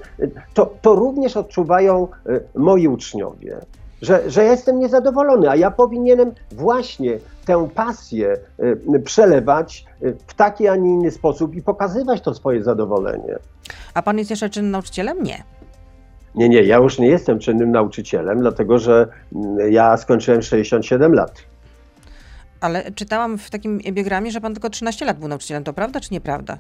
to, 0.54 0.74
to 0.82 0.96
również 0.96 1.38
odczuwają 1.38 2.08
moi 2.56 2.88
uczniowie, 2.88 3.58
że, 4.02 4.30
że 4.30 4.44
ja 4.44 4.52
jestem 4.52 4.80
niezadowolony, 4.80 5.50
a 5.50 5.56
ja 5.56 5.72
powinienem 5.72 6.32
właśnie 6.52 7.20
tę 7.46 7.70
pasję 7.76 8.38
przelewać 9.06 9.86
w 10.28 10.34
taki, 10.34 10.68
a 10.68 10.76
nie 10.76 10.94
inny 10.94 11.12
sposób 11.12 11.56
i 11.56 11.62
pokazywać 11.62 12.22
to 12.22 12.34
swoje 12.34 12.64
zadowolenie. 12.64 13.36
A 13.94 14.02
pan 14.02 14.18
jest 14.18 14.30
jeszcze 14.30 14.50
czynnym 14.50 14.72
nauczycielem? 14.72 15.24
Nie. 15.24 15.44
Nie, 16.36 16.50
nie, 16.50 16.64
ja 16.64 16.78
już 16.78 17.00
nie 17.00 17.08
jestem 17.08 17.40
czynnym 17.40 17.72
nauczycielem, 17.72 18.40
dlatego 18.40 18.80
że 18.80 19.08
mm, 19.36 19.72
ja 19.72 19.98
skończyłem 19.98 20.42
67 20.42 21.14
lat. 21.14 21.32
Ale 22.62 22.92
czytałam 22.92 23.38
w 23.38 23.50
takim 23.50 23.80
biogramie, 23.80 24.32
że 24.32 24.42
pan 24.42 24.54
tylko 24.54 24.70
13 24.70 25.06
lat 25.06 25.20
był 25.20 25.28
nauczycielem. 25.28 25.64
To 25.64 25.74
prawda 25.74 26.00
czy 26.00 26.14
nieprawda? 26.14 26.58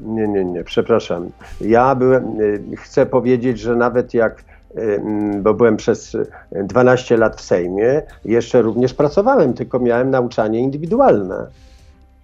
Nie, 0.00 0.28
nie, 0.28 0.44
nie, 0.44 0.64
przepraszam. 0.64 1.30
Ja 1.60 1.94
byłem, 1.94 2.40
y, 2.40 2.76
chcę 2.76 3.06
powiedzieć, 3.06 3.60
że 3.60 3.76
nawet 3.76 4.14
jak, 4.14 4.44
y, 4.78 5.00
bo 5.42 5.54
byłem 5.54 5.76
przez 5.76 6.14
y, 6.14 6.26
12 6.52 7.16
lat 7.16 7.36
w 7.36 7.40
Sejmie, 7.40 8.02
jeszcze 8.24 8.62
również 8.62 8.94
pracowałem, 8.94 9.54
tylko 9.54 9.78
miałem 9.78 10.10
nauczanie 10.10 10.60
indywidualne. 10.60 11.46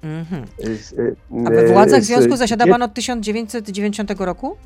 Mhm. 0.02 0.44
Y, 0.98 1.16
A 1.46 1.50
we 1.50 1.72
władzach 1.72 2.02
związku 2.02 2.36
zasiada 2.36 2.66
pan 2.66 2.82
od 2.82 2.94
1990 2.94 4.10
roku? 4.20 4.56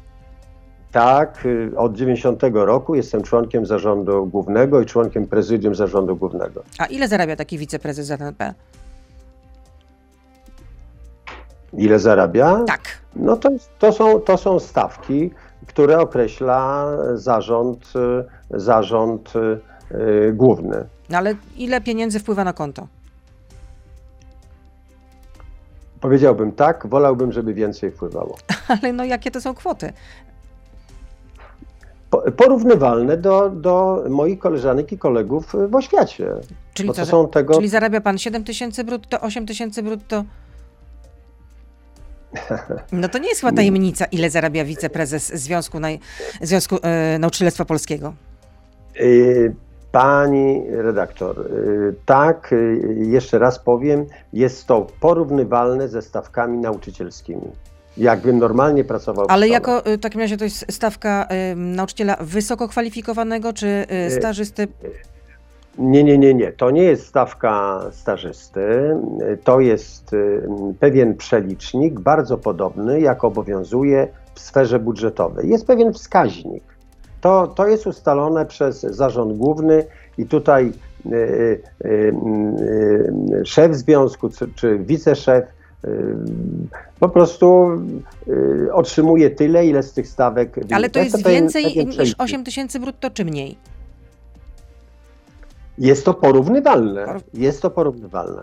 Tak, 0.95 1.47
y, 1.47 1.73
od 1.77 1.97
90 1.97 2.43
roku 2.53 2.95
jestem 2.95 3.23
członkiem 3.23 3.67
zarządu 3.67 4.27
głównego 4.27 4.81
i 4.81 4.87
członkiem 4.87 5.27
prezydium 5.27 5.75
zarządu 5.75 6.17
głównego. 6.17 6.63
A 6.79 6.87
ile 6.87 7.09
zarabia 7.09 7.37
taki 7.37 7.59
wiceprezes 7.59 8.07
ZNP? 8.07 8.55
Ile 11.73 11.99
zarabia? 11.99 12.65
Tak. 12.67 12.81
No 13.17 13.37
to, 13.37 13.49
to, 13.79 13.93
są, 13.93 14.21
to 14.21 14.37
są 14.37 14.61
stawki, 14.61 15.31
które 15.67 15.99
określa 15.99 16.89
zarząd, 17.15 17.93
y, 17.97 18.61
zarząd 18.61 19.33
y, 19.37 19.61
y, 19.97 20.33
główny. 20.33 20.85
No 21.11 21.19
ale 21.19 21.35
ile 21.57 21.81
pieniędzy 21.81 22.21
wpływa 22.21 22.45
na 22.45 22.53
konto? 22.53 22.87
Powiedziałbym 26.01 26.53
tak, 26.53 26.87
wolałbym, 26.87 27.33
żeby 27.33 27.55
więcej 27.55 27.91
wpływało. 27.91 28.37
Ale 28.83 28.93
no 28.93 29.05
jakie 29.05 29.31
to 29.31 29.41
są 29.41 29.55
kwoty? 29.55 29.93
Po, 32.15 32.33
porównywalne 32.33 33.17
do, 33.17 33.51
do 33.51 34.05
moich 34.09 34.39
koleżanek 34.39 34.93
i 34.93 34.99
kolegów 34.99 35.53
w 35.69 35.75
oświacie. 35.75 36.35
Czyli, 36.75 36.93
to 36.93 37.07
są 37.07 37.29
tego. 37.29 37.55
czyli 37.55 37.69
zarabia 37.69 38.01
pan 38.01 38.19
7 38.19 38.45
tysięcy 38.45 38.85
brutto, 38.85 39.21
8 39.21 39.47
tysięcy 39.47 39.83
brutto? 39.83 40.25
No 42.93 43.09
to 43.09 43.19
nie 43.19 43.29
jest 43.29 43.41
chyba 43.41 43.53
tajemnica, 43.53 44.05
ile 44.05 44.31
zarabia 44.31 44.65
wiceprezes 44.65 45.35
Związku, 45.35 45.81
Naj... 45.81 45.99
Związku 46.41 46.79
e, 46.83 47.19
Nauczycielstwa 47.19 47.65
Polskiego. 47.65 48.15
Y, 49.01 49.55
Pani 49.93 50.63
redaktor, 50.71 51.41
y, 51.41 51.95
tak, 52.07 52.53
y, 52.53 52.97
jeszcze 52.99 53.39
raz 53.39 53.59
powiem, 53.59 54.07
jest 54.33 54.67
to 54.67 54.87
porównywalne 55.01 55.89
ze 55.89 56.03
stawkami 56.03 56.59
nauczycielskimi. 56.59 57.51
Jakbym 57.97 58.39
normalnie 58.39 58.85
pracował 58.85 59.27
Ale 59.29 59.49
jako 59.49 59.87
e, 59.87 59.97
w 59.97 60.01
takim 60.01 60.21
razie 60.21 60.37
to 60.37 60.45
jest 60.45 60.73
stawka 60.73 61.27
e, 61.29 61.55
nauczyciela 61.55 62.17
wysoko 62.21 62.69
kwalifikowanego 62.69 63.53
czy 63.53 63.67
e, 63.67 64.11
stażysty? 64.11 64.69
Nie, 65.79 66.05
nie, 66.05 66.19
nie, 66.19 66.35
nie. 66.35 66.53
To 66.53 66.71
nie 66.71 66.83
jest 66.83 67.07
stawka 67.07 67.81
stażysty. 67.91 68.97
To 69.45 69.61
jest 69.61 70.13
y, 70.13 70.43
pewien 70.81 71.17
przelicznik, 71.17 72.01
bardzo 72.01 72.39
podobny, 72.39 73.01
jak 73.01 73.25
obowiązuje 73.25 74.09
w 74.35 74.41
sferze 74.41 74.79
budżetowej. 74.79 75.49
Jest 75.49 75.67
pewien 75.67 75.93
wskaźnik. 75.93 76.63
To, 77.21 77.47
to 77.47 77.67
jest 77.67 77.87
ustalone 77.87 78.47
przez 78.47 78.81
zarząd 78.81 79.37
główny 79.37 79.85
i 80.19 80.27
tutaj 80.27 80.73
y, 81.07 81.11
y, 81.15 81.61
y, 81.85 82.15
y, 83.41 83.47
szef 83.47 83.75
związku 83.75 84.29
czy, 84.29 84.49
czy 84.55 84.79
wiceszef 84.79 85.45
y, 85.45 85.64
po 87.01 87.09
prostu 87.09 87.71
y, 88.29 88.69
otrzymuje 88.73 89.31
tyle, 89.31 89.67
ile 89.67 89.83
z 89.83 89.93
tych 89.93 90.09
stawek. 90.09 90.61
Ale 90.73 90.91
to 90.91 90.99
jest 90.99 91.27
więcej 91.29 91.65
pewien 91.65 91.87
niż 91.87 91.95
przelicznik. 91.95 92.23
8 92.23 92.45
tysięcy 92.45 92.81
brutto 92.81 93.11
czy 93.11 93.25
mniej? 93.25 93.57
Jest 95.79 96.05
to 96.05 96.15
porównywalne. 96.15 97.05
Poró- 97.07 97.21
Jest 97.35 97.63
to 97.63 97.71
porównywalne. 97.71 98.43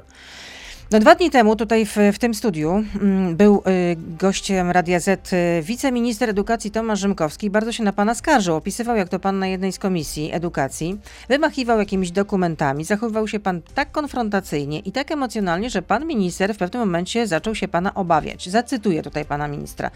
No 0.91 0.99
dwa 0.99 1.15
dni 1.15 1.29
temu 1.29 1.55
tutaj 1.55 1.85
w, 1.85 1.97
w 2.13 2.19
tym 2.19 2.33
studiu 2.33 2.83
mm, 3.01 3.35
był 3.35 3.63
y, 3.67 3.95
gościem 4.19 4.71
Radia 4.71 4.99
Z 4.99 5.33
y, 5.33 5.61
wiceminister 5.61 6.29
edukacji 6.29 6.71
Tomasz 6.71 6.99
Rzymkowski. 6.99 7.49
Bardzo 7.49 7.71
się 7.71 7.83
na 7.83 7.93
pana 7.93 8.15
skarżył. 8.15 8.55
Opisywał, 8.55 8.95
jak 8.95 9.09
to 9.09 9.19
pan 9.19 9.39
na 9.39 9.47
jednej 9.47 9.71
z 9.71 9.79
komisji 9.79 10.29
edukacji 10.33 10.99
wymachiwał 11.29 11.79
jakimiś 11.79 12.11
dokumentami. 12.11 12.83
Zachowywał 12.83 13.27
się 13.27 13.39
pan 13.39 13.61
tak 13.75 13.91
konfrontacyjnie 13.91 14.79
i 14.79 14.91
tak 14.91 15.11
emocjonalnie, 15.11 15.69
że 15.69 15.81
pan 15.81 16.05
minister 16.05 16.55
w 16.55 16.57
pewnym 16.57 16.79
momencie 16.79 17.27
zaczął 17.27 17.55
się 17.55 17.67
pana 17.67 17.93
obawiać. 17.93 18.49
Zacytuję 18.49 19.03
tutaj 19.03 19.25
pana 19.25 19.47
ministra. 19.47 19.91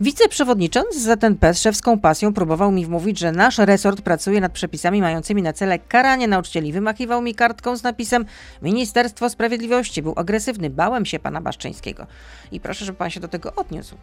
Wiceprzewodniczący 0.00 1.00
ZNP 1.00 1.54
z 1.54 1.60
szewską 1.60 1.98
pasją 1.98 2.32
próbował 2.32 2.72
mi 2.72 2.86
wmówić, 2.86 3.18
że 3.18 3.32
nasz 3.32 3.58
resort 3.58 4.00
pracuje 4.00 4.40
nad 4.40 4.52
przepisami 4.52 5.00
mającymi 5.00 5.42
na 5.42 5.52
cele 5.52 5.78
karanie 5.78 6.28
nauczycieli. 6.28 6.72
Wymachiwał 6.72 7.22
mi 7.22 7.34
kartką 7.34 7.76
z 7.76 7.82
napisem 7.82 8.24
Ministerstwo 8.62 9.30
Sprawiedliwości. 9.30 10.02
Był 10.02 10.12
agresywny. 10.16 10.39
Bałem 10.70 11.06
się 11.06 11.18
pana 11.18 11.40
Baszczyńskiego. 11.40 12.06
I 12.52 12.60
proszę, 12.60 12.84
żeby 12.84 12.98
pan 12.98 13.10
się 13.10 13.20
do 13.20 13.28
tego 13.28 13.52
odniósł. 13.56 13.96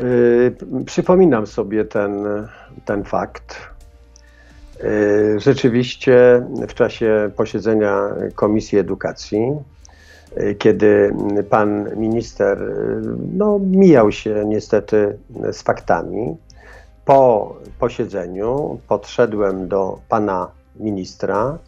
Yy, 0.00 0.84
Przypominam 0.84 1.46
sobie 1.46 1.84
ten, 1.84 2.24
ten 2.84 3.04
fakt. 3.04 3.56
Yy, 4.82 5.40
Rzeczywiście 5.40 6.46
w 6.68 6.74
czasie 6.74 7.30
posiedzenia 7.36 8.00
Komisji 8.34 8.78
Edukacji, 8.78 9.52
yy, 10.36 10.54
kiedy 10.54 11.14
pan 11.50 11.96
minister 11.96 12.58
no, 13.36 13.58
mijał 13.58 14.12
się 14.12 14.44
niestety 14.46 15.18
z 15.52 15.62
faktami, 15.62 16.36
po 17.04 17.56
posiedzeniu 17.78 18.78
podszedłem 18.88 19.68
do 19.68 20.00
pana 20.08 20.50
ministra 20.76 21.58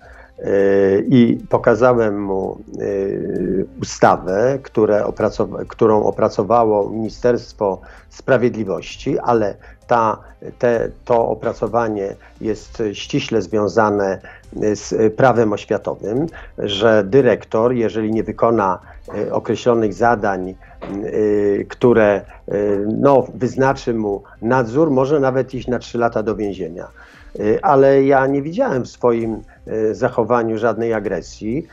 i 1.09 1.39
pokazałem 1.49 2.23
mu 2.23 2.59
ustawę, 3.83 4.59
które 4.63 5.07
opracowa 5.07 5.65
którą 5.69 6.05
opracowało 6.05 6.91
Ministerstwo 6.91 7.81
Sprawiedliwości, 8.09 9.19
ale 9.19 9.55
ta, 9.87 10.19
te, 10.59 10.91
to 11.05 11.29
opracowanie 11.29 12.15
jest 12.41 12.83
ściśle 12.93 13.43
związane 13.43 14.19
z 14.75 15.15
prawem 15.15 15.53
oświatowym, 15.53 16.27
że 16.59 17.05
dyrektor, 17.05 17.73
jeżeli 17.73 18.13
nie 18.13 18.23
wykona 18.23 18.79
określonych 19.31 19.95
zadań, 19.95 20.55
które 21.69 22.25
no, 22.87 23.27
wyznaczy 23.35 23.95
mu 23.95 24.23
nadzór, 24.43 24.91
może 24.91 25.21
nawet 25.21 25.55
iść 25.55 25.69
na 25.69 25.79
3 25.79 25.99
lata 25.99 26.23
do 26.23 26.37
więzienia. 26.37 26.89
Ale 27.63 28.05
ja 28.05 28.27
nie 28.27 28.43
widziałem 28.43 28.85
w 28.85 28.89
swoim 28.89 29.43
zachowaniu 29.93 30.59
żadnej 30.59 30.93
agresji. 30.93 31.67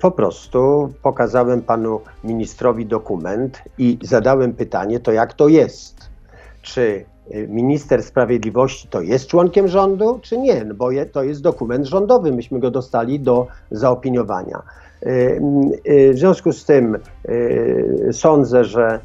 Po 0.00 0.10
prostu 0.10 0.92
pokazałem 1.02 1.62
panu 1.62 2.00
ministrowi 2.24 2.86
dokument 2.86 3.62
i 3.78 3.98
zadałem 4.02 4.52
pytanie, 4.52 5.00
to 5.00 5.12
jak 5.12 5.34
to 5.34 5.48
jest? 5.48 6.10
Czy 6.62 7.04
minister 7.48 8.02
sprawiedliwości 8.02 8.88
to 8.88 9.00
jest 9.00 9.26
członkiem 9.26 9.68
rządu, 9.68 10.18
czy 10.22 10.38
nie? 10.38 10.64
No 10.64 10.74
bo 10.74 10.88
to 11.12 11.22
jest 11.22 11.42
dokument 11.42 11.86
rządowy, 11.86 12.32
myśmy 12.32 12.60
go 12.60 12.70
dostali 12.70 13.20
do 13.20 13.46
zaopiniowania. 13.70 14.62
W 16.12 16.14
związku 16.14 16.52
z 16.52 16.64
tym 16.64 16.98
sądzę, 18.12 18.64
że 18.64 19.00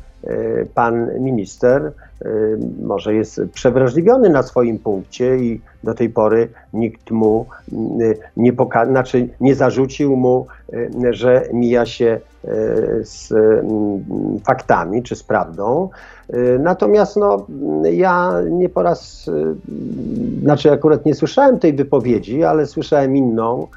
pan 0.73 1.19
minister 1.19 1.91
może 2.81 3.13
jest 3.13 3.41
przewrażliwiony 3.53 4.29
na 4.29 4.43
swoim 4.43 4.79
punkcie 4.79 5.38
i 5.38 5.62
do 5.83 5.93
tej 5.93 6.10
pory 6.10 6.47
nikt 6.73 7.12
mu 7.12 7.45
nie, 8.38 8.53
poka- 8.53 8.89
znaczy 8.89 9.27
nie 9.41 9.55
zarzucił 9.55 10.15
mu, 10.15 10.47
że 11.12 11.43
mija 11.53 11.86
się 11.86 12.19
z 13.01 13.33
faktami 14.45 15.03
czy 15.03 15.15
z 15.15 15.23
prawdą. 15.23 15.89
Natomiast 16.60 17.15
no, 17.15 17.45
ja 17.83 18.33
nie 18.49 18.69
po 18.69 18.83
raz, 18.83 19.29
znaczy 20.41 20.71
akurat 20.71 21.05
nie 21.05 21.15
słyszałem 21.15 21.60
tej 21.60 21.73
wypowiedzi, 21.73 22.43
ale 22.43 22.65
słyszałem 22.65 23.17
inną. 23.17 23.67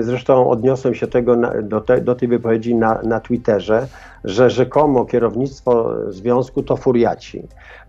Zresztą 0.00 0.50
odniosłem 0.50 0.94
się 0.94 1.06
tego 1.06 1.36
na, 1.36 1.62
do, 1.62 1.80
te, 1.80 2.00
do, 2.00 2.14
tej 2.14 2.28
wypowiedzi 2.28 2.74
na, 2.74 3.02
na 3.02 3.20
Twitterze, 3.20 3.86
że 4.24 4.50
rzekomo 4.50 5.04
kierownictwo 5.04 5.94
związku 6.08 6.62
to 6.62 6.76
furiaci. 6.76 7.42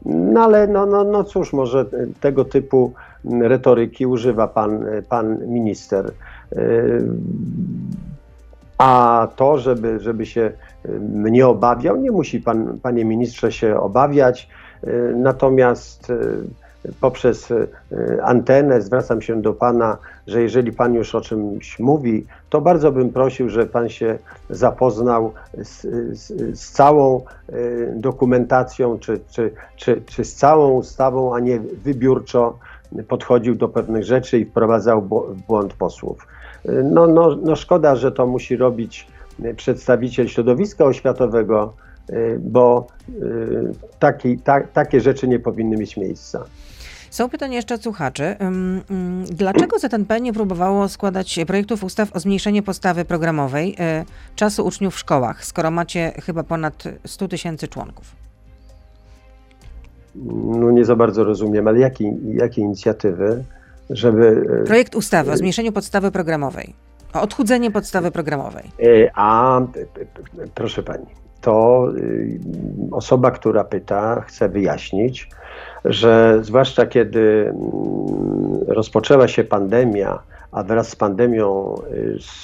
No 0.06 0.42
ale 0.42 0.68
no, 0.68 0.86
no, 0.86 1.04
no 1.04 1.24
cóż, 1.24 1.54
może 1.54 1.86
tego 2.20 2.46
typu 2.46 2.94
retoryki 3.42 4.06
używa 4.06 4.48
pan, 4.48 4.86
pan 5.10 5.48
minister. 5.48 6.12
A 8.78 9.28
to, 9.36 9.58
żeby, 9.58 10.00
żeby 10.00 10.26
się 10.26 10.52
mnie 11.00 11.48
obawiał, 11.48 11.98
nie 11.98 12.12
musi 12.12 12.40
pan, 12.40 12.80
panie 12.82 13.06
ministrze, 13.06 13.52
się 13.52 13.80
obawiać. 13.80 14.50
Natomiast 15.16 16.12
poprzez 17.02 17.54
antenę 18.24 18.82
zwracam 18.82 19.22
się 19.22 19.42
do 19.42 19.54
pana, 19.54 19.98
że 20.28 20.42
jeżeli 20.42 20.72
pan 20.72 20.94
już 20.94 21.16
o 21.16 21.22
czymś 21.22 21.80
mówi, 21.80 22.26
to 22.50 22.62
bardzo 22.62 22.92
bym 22.92 23.10
prosił, 23.10 23.50
że 23.50 23.66
pan 23.66 23.90
się 23.90 24.20
zapoznał 24.50 25.34
z, 25.64 25.82
z, 26.20 26.60
z 26.60 26.72
całą 26.72 27.22
dokumentacją, 27.96 29.00
czy, 29.00 29.20
czy, 29.32 29.52
czy, 29.76 30.02
czy 30.06 30.26
z 30.26 30.36
całą 30.36 30.72
ustawą, 30.72 31.36
a 31.36 31.40
nie 31.40 31.60
wybiórczo 31.60 32.58
podchodził 33.08 33.56
do 33.56 33.70
pewnych 33.70 34.04
rzeczy 34.04 34.40
i 34.40 34.46
wprowadzał 34.46 35.02
w 35.02 35.42
błąd 35.48 35.74
posłów. 35.74 36.28
No, 36.84 37.08
no, 37.08 37.38
no 37.44 37.56
szkoda, 37.56 37.96
że 37.96 38.12
to 38.12 38.28
musi 38.28 38.58
robić 38.58 39.08
przedstawiciel 39.56 40.28
środowiska 40.28 40.86
oświatowego, 40.86 41.74
bo 42.40 42.88
taki, 44.00 44.38
ta, 44.38 44.62
takie 44.62 45.02
rzeczy 45.02 45.28
nie 45.28 45.40
powinny 45.40 45.78
mieć 45.78 45.98
miejsca. 45.98 46.46
Są 47.14 47.30
pytania 47.30 47.56
jeszcze 47.56 47.76
od 47.76 47.84
słuchaczy. 47.84 48.36
Dlaczego 49.26 49.80
ZNP 49.80 50.22
nie 50.22 50.34
próbowało 50.34 50.90
składać 50.90 51.40
projektów 51.48 51.84
ustaw 51.84 52.16
o 52.16 52.20
zmniejszenie 52.20 52.64
podstawy 52.64 53.06
programowej 53.06 53.76
czasu 54.36 54.66
uczniów 54.66 54.96
w 54.96 55.00
szkołach, 55.00 55.46
skoro 55.46 55.72
macie 55.72 56.12
chyba 56.26 56.44
ponad 56.44 56.84
100 57.06 57.28
tysięcy 57.28 57.68
członków? 57.68 58.16
No 60.46 60.72
nie 60.72 60.86
za 60.86 60.96
bardzo 60.96 61.24
rozumiem, 61.24 61.68
ale 61.68 61.80
jakie, 61.80 62.14
jakie 62.34 62.62
inicjatywy, 62.62 63.44
żeby... 63.90 64.46
Projekt 64.66 64.96
ustawy 64.96 65.32
o 65.32 65.38
zmniejszeniu 65.38 65.72
podstawy 65.72 66.12
programowej, 66.12 66.74
o 67.14 67.22
odchudzenie 67.22 67.72
podstawy 67.72 68.12
programowej. 68.12 68.72
A, 69.16 69.62
proszę 70.56 70.84
pani, 70.84 71.06
to 71.44 71.88
osoba, 72.92 73.32
która 73.32 73.64
pyta, 73.64 74.22
chce 74.28 74.50
wyjaśnić, 74.50 75.30
że 75.86 76.40
zwłaszcza 76.42 76.86
kiedy 76.86 77.54
rozpoczęła 78.68 79.28
się 79.28 79.44
pandemia, 79.44 80.20
a 80.52 80.64
wraz 80.64 80.90
z 80.90 80.96
pandemią 80.96 81.76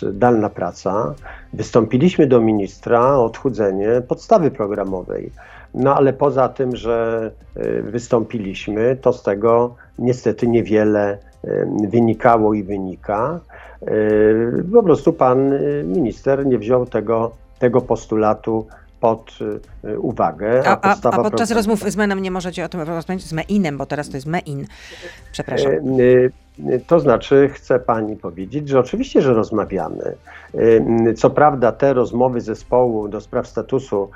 zdalna 0.01 0.49
praca, 0.49 1.13
wystąpiliśmy 1.53 2.27
do 2.27 2.41
ministra 2.41 3.17
o 3.17 3.25
odchudzenie 3.25 4.01
podstawy 4.07 4.51
programowej. 4.51 5.31
No 5.73 5.95
ale 5.95 6.13
poza 6.13 6.49
tym, 6.49 6.75
że 6.75 7.31
wystąpiliśmy, 7.83 8.95
to 9.01 9.13
z 9.13 9.23
tego 9.23 9.75
niestety 9.99 10.47
niewiele 10.47 11.17
wynikało 11.89 12.53
i 12.53 12.63
wynika. 12.63 13.39
Po 14.73 14.83
prostu 14.83 15.13
pan 15.13 15.53
minister 15.85 16.45
nie 16.45 16.57
wziął 16.57 16.85
tego, 16.85 17.31
tego 17.59 17.81
postulatu 17.81 18.67
pod 18.99 19.39
uwagę. 19.97 20.63
A, 20.67 20.81
a, 20.81 20.95
a 21.11 21.23
podczas 21.23 21.51
rozmów 21.51 21.91
z 21.91 21.95
MEN-em 21.95 22.21
nie 22.21 22.31
możecie 22.31 22.65
o 22.65 22.69
tym 22.69 22.81
rozmawiać 22.81 23.23
z 23.23 23.33
MEIN-em, 23.33 23.77
bo 23.77 23.85
teraz 23.85 24.09
to 24.09 24.17
jest 24.17 24.27
MEIN. 24.27 24.67
Przepraszam. 25.31 25.71
To 26.87 26.99
znaczy, 26.99 27.49
chcę 27.53 27.79
pani 27.79 28.15
powiedzieć, 28.15 28.69
że 28.69 28.79
oczywiście, 28.79 29.21
że 29.21 29.33
rozmawiamy. 29.33 30.15
Co 31.17 31.29
prawda, 31.29 31.71
te 31.71 31.93
rozmowy 31.93 32.41
zespołu 32.41 33.07
do 33.07 33.21
spraw 33.21 33.47
statusu 33.47 34.09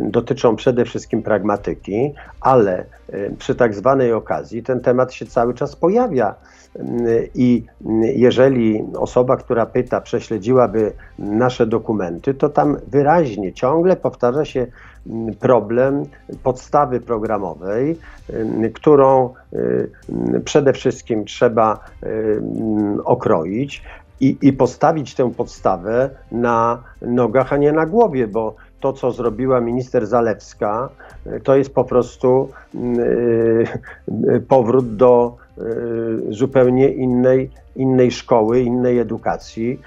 dotyczą 0.00 0.56
przede 0.56 0.84
wszystkim 0.84 1.22
pragmatyki, 1.22 2.14
ale 2.40 2.84
przy 3.38 3.54
tak 3.54 3.74
zwanej 3.74 4.12
okazji 4.12 4.62
ten 4.62 4.80
temat 4.80 5.12
się 5.12 5.26
cały 5.26 5.54
czas 5.54 5.76
pojawia. 5.76 6.34
I 7.34 7.64
jeżeli 8.00 8.84
osoba, 8.98 9.36
która 9.36 9.66
pyta, 9.66 10.00
prześledziłaby 10.00 10.92
nasze 11.18 11.66
dokumenty, 11.66 12.34
to 12.34 12.48
tam 12.48 12.76
wyraźnie 12.88 13.52
ciągle 13.52 13.96
powtarza 13.96 14.44
się 14.44 14.66
problem 15.40 16.04
podstawy 16.42 17.00
programowej, 17.00 17.98
którą 18.74 19.34
przede 20.44 20.72
wszystkim 20.72 21.24
trzeba 21.24 21.79
okroić 23.04 23.82
i, 24.20 24.36
i 24.42 24.52
postawić 24.52 25.14
tę 25.14 25.30
podstawę 25.36 26.10
na 26.32 26.82
nogach, 27.02 27.52
a 27.52 27.56
nie 27.56 27.72
na 27.72 27.86
głowie, 27.86 28.26
bo 28.26 28.54
to, 28.80 28.92
co 28.92 29.10
zrobiła 29.10 29.60
minister 29.60 30.06
Zalewska, 30.06 30.88
to 31.42 31.56
jest 31.56 31.74
po 31.74 31.84
prostu 31.84 32.48
powrót 34.48 34.96
do 34.96 35.36
zupełnie 36.30 36.88
innej, 36.88 37.50
innej 37.76 38.10
szkoły, 38.10 38.60
innej 38.60 38.98
edukacji. 38.98 39.80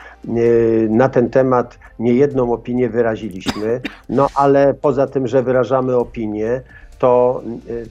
Na 0.90 1.10
ten 1.10 1.30
temat 1.30 1.80
niejedną 2.00 2.54
opinię 2.54 2.90
wyraziliśmy, 2.90 3.82
no 4.10 4.28
ale 4.36 4.74
poza 4.74 5.08
tym, 5.08 5.28
że 5.28 5.44
wyrażamy 5.44 5.98
opinię, 5.98 6.62
to 7.00 7.42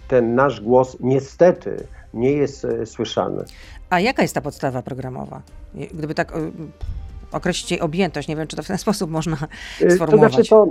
ten 0.08 0.34
nasz 0.34 0.60
głos 0.60 0.96
niestety 1.00 1.76
nie 2.14 2.32
jest 2.32 2.66
słyszany. 2.84 3.44
A 3.92 4.00
jaka 4.00 4.22
jest 4.22 4.34
ta 4.34 4.40
podstawa 4.40 4.82
programowa? 4.82 5.42
Gdyby 5.74 6.14
tak 6.14 6.32
określić 7.32 7.70
jej 7.70 7.80
objętość, 7.80 8.28
nie 8.28 8.36
wiem, 8.36 8.46
czy 8.46 8.56
to 8.56 8.62
w 8.62 8.66
ten 8.66 8.78
sposób 8.86 9.10
można 9.10 9.36
sformułować. 9.90 10.36
To 10.36 10.42
znaczy 10.44 10.50
to, 10.50 10.66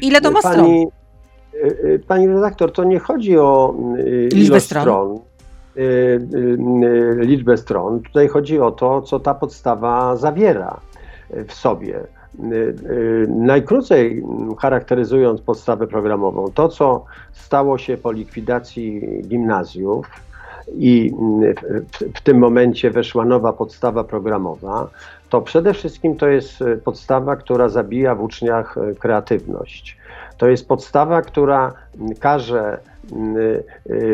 Ile 0.00 0.20
to 0.20 0.30
ma 0.30 0.42
pani, 0.42 0.86
stron? 0.90 1.98
Pani 2.08 2.28
redaktor, 2.28 2.72
to 2.72 2.84
nie 2.84 2.98
chodzi 2.98 3.38
o 3.38 3.74
liczbę 4.32 4.60
stron. 4.60 4.82
stron 4.82 5.18
liczbę 7.20 7.56
stron. 7.56 8.00
Tutaj 8.00 8.28
chodzi 8.28 8.60
o 8.60 8.70
to, 8.70 9.02
co 9.02 9.20
ta 9.20 9.34
podstawa 9.34 10.16
zawiera 10.16 10.80
w 11.48 11.52
sobie. 11.52 12.00
Najkrócej 13.28 14.24
charakteryzując 14.58 15.40
podstawę 15.40 15.86
programową, 15.86 16.50
to 16.54 16.68
co 16.68 17.04
stało 17.32 17.78
się 17.78 17.96
po 17.96 18.12
likwidacji 18.12 19.02
gimnazjów 19.22 20.25
i 20.74 21.12
w, 21.90 22.18
w 22.18 22.20
tym 22.20 22.38
momencie 22.38 22.90
weszła 22.90 23.24
nowa 23.24 23.52
podstawa 23.52 24.04
programowa, 24.04 24.88
to 25.30 25.40
przede 25.42 25.74
wszystkim 25.74 26.16
to 26.16 26.28
jest 26.28 26.64
podstawa, 26.84 27.36
która 27.36 27.68
zabija 27.68 28.14
w 28.14 28.22
uczniach 28.22 28.76
kreatywność. 28.98 29.96
To 30.38 30.48
jest 30.48 30.68
podstawa, 30.68 31.22
która 31.22 31.72
każe 32.20 32.78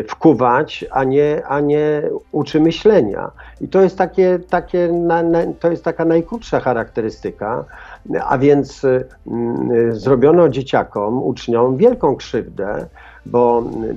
wkuwać, 0.07 0.85
a 0.91 1.03
nie, 1.03 1.41
a 1.47 1.59
nie 1.59 2.01
uczy 2.31 2.59
myślenia. 2.59 3.31
I 3.61 3.67
to 3.67 3.81
jest, 3.81 3.97
takie, 3.97 4.39
takie, 4.49 4.89
to 5.59 5.71
jest 5.71 5.83
taka 5.83 6.05
najkrótsza 6.05 6.59
charakterystyka, 6.59 7.65
a 8.27 8.37
więc 8.37 8.81
zrobiono 9.91 10.49
dzieciakom, 10.49 11.23
uczniom 11.23 11.77
wielką 11.77 12.15
krzywdę, 12.15 12.85
bo 13.25 13.59
mm, 13.59 13.95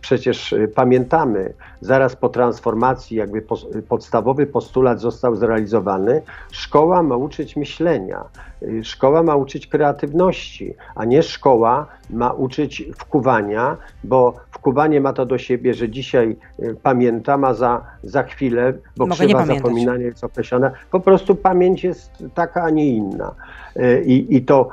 przecież 0.00 0.54
pamiętamy, 0.74 1.52
zaraz 1.80 2.16
po 2.16 2.28
transformacji, 2.28 3.16
jakby 3.16 3.42
podstawowy 3.88 4.46
postulat 4.46 5.00
został 5.00 5.36
zrealizowany, 5.36 6.22
szkoła 6.50 7.02
ma 7.02 7.16
uczyć 7.16 7.56
myślenia, 7.56 8.24
y, 8.62 8.84
szkoła 8.84 9.22
ma 9.22 9.36
uczyć 9.36 9.66
kreatywności, 9.66 10.74
a 10.94 11.04
nie 11.04 11.22
szkoła 11.22 11.86
ma 12.10 12.30
uczyć 12.32 12.84
wkuwania, 12.98 13.76
bo 14.04 14.34
wkuwanie 14.50 15.00
ma 15.00 15.12
to 15.12 15.26
do 15.26 15.38
siebie, 15.38 15.74
że 15.74 15.88
dzisiaj 15.88 16.36
y, 16.60 16.76
pamiętam, 16.82 17.44
a 17.44 17.54
za, 17.54 17.84
za 18.02 18.22
chwilę, 18.22 18.72
bo 18.96 19.06
Mogę 19.06 19.24
krzywa 19.24 19.46
zapominania 19.46 20.04
jest 20.04 20.24
określona, 20.24 20.70
po 20.90 21.00
prostu 21.00 21.34
pamięć 21.34 21.84
jest 21.84 22.10
taka, 22.34 22.62
a 22.62 22.70
nie 22.70 22.88
inna. 22.88 23.34
Y, 23.76 24.02
I, 24.06 24.36
i 24.36 24.42
to 24.42 24.68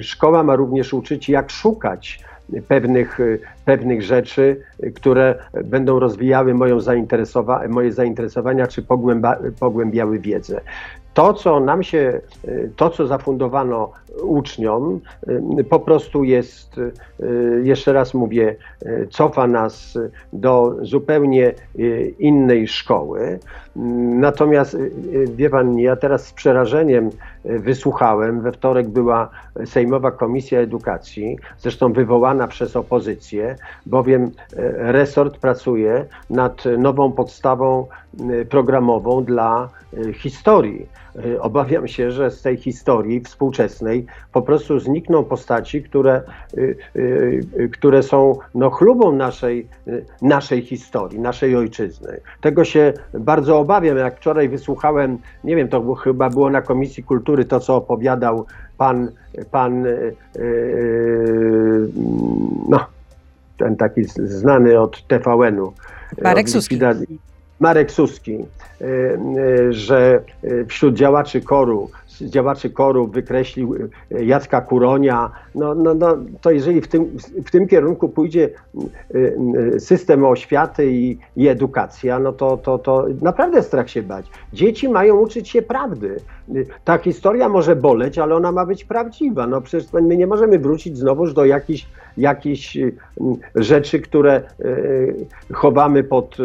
szkoła 0.00 0.42
ma 0.42 0.56
również 0.56 0.94
uczyć, 0.94 1.28
jak 1.28 1.50
szukać 1.50 2.28
pewnych, 2.68 3.18
pewnych 3.64 4.02
rzeczy, 4.02 4.60
które 4.94 5.34
będą 5.64 5.98
rozwijały 5.98 6.54
moją 6.54 6.80
zainteresowa 6.80 7.68
moje 7.68 7.92
zainteresowania 7.92 8.66
czy 8.66 8.82
pogłębiały 9.60 10.18
wiedzę. 10.18 10.60
To, 11.14 11.34
co 11.34 11.60
nam 11.60 11.82
się, 11.82 12.20
to, 12.76 12.90
co 12.90 13.06
zafundowano 13.06 13.92
uczniom, 14.22 15.00
po 15.70 15.80
prostu 15.80 16.24
jest, 16.24 16.80
jeszcze 17.62 17.92
raz 17.92 18.14
mówię, 18.14 18.56
cofa 19.10 19.46
nas 19.46 19.98
do 20.32 20.76
zupełnie 20.82 21.54
innej 22.18 22.68
szkoły. 22.68 23.38
Natomiast, 24.20 24.76
wie 25.36 25.50
pan, 25.50 25.78
ja 25.78 25.96
teraz 25.96 26.26
z 26.26 26.32
przerażeniem 26.32 27.10
wysłuchałem, 27.44 28.40
we 28.40 28.52
wtorek 28.52 28.88
była 28.88 29.30
Sejmowa 29.64 30.10
Komisja 30.10 30.60
Edukacji, 30.60 31.38
zresztą 31.58 31.92
wywołana 31.92 32.48
przez 32.48 32.76
opozycję, 32.76 33.56
bowiem 33.86 34.30
resort 34.76 35.38
pracuje 35.38 36.04
nad 36.30 36.64
nową 36.78 37.12
podstawą 37.12 37.86
programową 38.48 39.24
dla 39.24 39.68
historii. 40.14 40.86
Obawiam 41.40 41.88
się, 41.88 42.10
że 42.10 42.30
z 42.30 42.42
tej 42.42 42.56
historii 42.56 43.20
współczesnej 43.20 44.06
po 44.32 44.42
prostu 44.42 44.78
znikną 44.78 45.24
postaci, 45.24 45.82
które, 45.82 46.22
które 47.72 48.02
są 48.02 48.38
no, 48.54 48.70
chlubą 48.70 49.12
naszej, 49.12 49.68
naszej 50.22 50.62
historii, 50.62 51.20
naszej 51.20 51.56
ojczyzny. 51.56 52.20
Tego 52.40 52.64
się 52.64 52.92
bardzo 53.14 53.58
obawiam. 53.58 53.67
Jak 53.98 54.16
wczoraj 54.16 54.48
wysłuchałem, 54.48 55.18
nie 55.44 55.56
wiem, 55.56 55.68
to 55.68 55.94
chyba 55.94 56.30
było 56.30 56.50
na 56.50 56.62
Komisji 56.62 57.02
Kultury, 57.02 57.44
to 57.44 57.60
co 57.60 57.76
opowiadał 57.76 58.46
pan, 58.78 59.10
pan 59.50 59.84
yy, 59.84 60.16
no, 62.68 62.86
ten 63.58 63.76
taki 63.76 64.04
znany 64.04 64.80
od 64.80 65.06
TVN-u. 65.06 65.72
Marek 66.22 66.50
Suski. 66.50 66.80
Marek 67.60 67.90
Suski, 67.90 68.44
że 69.70 70.22
wśród 70.68 70.94
działaczy 70.94 71.40
koru 71.40 71.90
działaczy 72.20 72.70
koru 72.70 73.06
wykreślił 73.06 73.74
e, 74.10 74.24
Jacka 74.24 74.60
Kuronia, 74.60 75.30
no, 75.54 75.74
no, 75.74 75.94
no, 75.94 76.16
to 76.40 76.50
jeżeli 76.50 76.80
w 76.80 76.88
tym, 76.88 77.16
w 77.46 77.50
tym 77.50 77.68
kierunku 77.68 78.08
pójdzie 78.08 78.50
e, 79.74 79.80
system 79.80 80.24
oświaty 80.24 80.92
i, 80.92 81.18
i 81.36 81.48
edukacja, 81.48 82.18
no 82.18 82.32
to, 82.32 82.56
to, 82.56 82.78
to 82.78 83.06
naprawdę 83.22 83.62
strach 83.62 83.90
się 83.90 84.02
bać. 84.02 84.26
Dzieci 84.52 84.88
mają 84.88 85.16
uczyć 85.16 85.48
się 85.48 85.62
prawdy. 85.62 86.16
Ta 86.84 86.98
historia 86.98 87.48
może 87.48 87.76
boleć, 87.76 88.18
ale 88.18 88.34
ona 88.34 88.52
ma 88.52 88.66
być 88.66 88.84
prawdziwa. 88.84 89.46
No 89.46 89.60
przecież 89.60 89.92
my 89.92 90.16
nie 90.16 90.26
możemy 90.26 90.58
wrócić 90.58 90.98
znowuż 90.98 91.34
do 91.34 91.44
jakichś 91.44 91.86
jakieś 92.16 92.78
rzeczy, 93.54 94.00
które 94.00 94.42
chowamy 95.52 96.04
pod, 96.04 96.36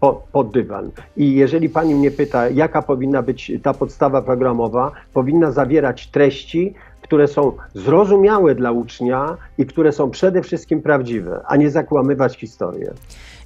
pod, 0.00 0.18
pod 0.32 0.50
dywan. 0.50 0.90
I 1.16 1.34
jeżeli 1.34 1.68
pani 1.68 1.94
mnie 1.94 2.10
pyta, 2.10 2.48
jaka 2.48 2.82
powinna 2.82 3.22
być 3.22 3.52
ta 3.62 3.74
podstawa 3.74 4.22
programowa, 4.22 4.92
powinna 5.12 5.50
zawierać 5.50 6.06
treści, 6.06 6.74
które 7.02 7.28
są 7.28 7.52
zrozumiałe 7.74 8.54
dla 8.54 8.72
ucznia 8.72 9.36
i 9.58 9.66
które 9.66 9.92
są 9.92 10.10
przede 10.10 10.42
wszystkim 10.42 10.82
prawdziwe, 10.82 11.40
a 11.46 11.56
nie 11.56 11.70
zakłamywać 11.70 12.38
historię. 12.38 12.92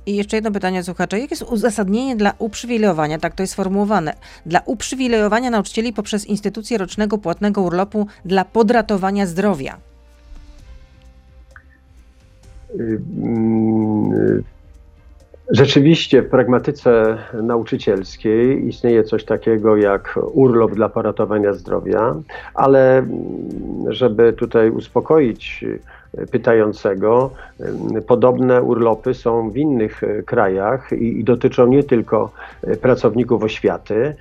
I 0.06 0.16
jeszcze 0.16 0.36
jedno 0.36 0.50
pytanie 0.50 0.82
słuchacza. 0.82 1.16
Jakie 1.16 1.34
jest 1.34 1.52
uzasadnienie 1.52 2.16
dla 2.16 2.32
uprzywilejowania, 2.38 3.18
tak 3.18 3.34
to 3.34 3.42
jest 3.42 3.52
sformułowane, 3.52 4.14
dla 4.46 4.60
uprzywilejowania 4.66 5.50
nauczycieli 5.50 5.92
poprzez 5.92 6.26
instytucję 6.26 6.78
rocznego 6.78 7.18
płatnego 7.18 7.62
urlopu 7.62 8.06
dla 8.24 8.44
podratowania 8.44 9.26
zdrowia? 9.26 9.76
Y, 12.80 13.00
mm, 13.22 14.42
Rzeczywiście 15.50 16.22
w 16.22 16.28
pragmatyce 16.28 17.18
nauczycielskiej 17.42 18.68
istnieje 18.68 19.04
coś 19.04 19.24
takiego 19.24 19.76
jak 19.76 20.18
urlop 20.32 20.74
dla 20.74 20.88
poratowania 20.88 21.52
zdrowia, 21.52 22.14
ale 22.54 22.98
mm, 22.98 23.12
żeby 23.88 24.32
tutaj 24.32 24.70
uspokoić 24.70 25.64
pytającego, 26.30 27.30
podobne 28.06 28.62
urlopy 28.62 29.14
są 29.14 29.50
w 29.50 29.56
innych 29.56 30.00
krajach 30.26 30.92
i, 30.92 31.20
i 31.20 31.24
dotyczą 31.24 31.66
nie 31.66 31.84
tylko 31.84 32.30
pracowników 32.80 33.42
oświaty. 33.42 34.14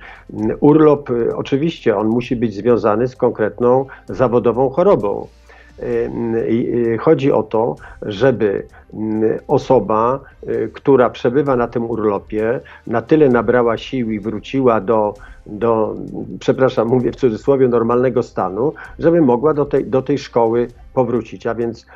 Urlop 0.60 1.10
oczywiście 1.34 1.96
on 1.96 2.08
musi 2.08 2.36
być 2.36 2.54
związany 2.54 3.08
z 3.08 3.16
konkretną 3.16 3.86
zawodową 4.08 4.70
chorobą. 4.70 5.26
Chodzi 7.00 7.32
o 7.32 7.42
to, 7.42 7.76
żeby 8.02 8.66
osoba, 9.48 10.20
y, 10.48 10.70
która 10.72 11.10
przebywa 11.10 11.56
na 11.56 11.68
tym 11.68 11.90
urlopie, 11.90 12.60
na 12.86 13.02
tyle 13.02 13.28
nabrała 13.28 13.76
sił 13.76 14.10
i 14.10 14.20
wróciła 14.20 14.80
do, 14.80 15.14
do 15.46 15.94
przepraszam, 16.38 16.88
mówię 16.88 17.12
w 17.12 17.16
cudzysłowie, 17.16 17.68
normalnego 17.68 18.22
stanu, 18.22 18.72
żeby 18.98 19.20
mogła 19.20 19.54
do 19.54 19.64
tej, 19.64 19.86
do 19.86 20.02
tej 20.02 20.18
szkoły 20.18 20.68
powrócić. 20.94 21.46
A 21.46 21.54
więc 21.54 21.86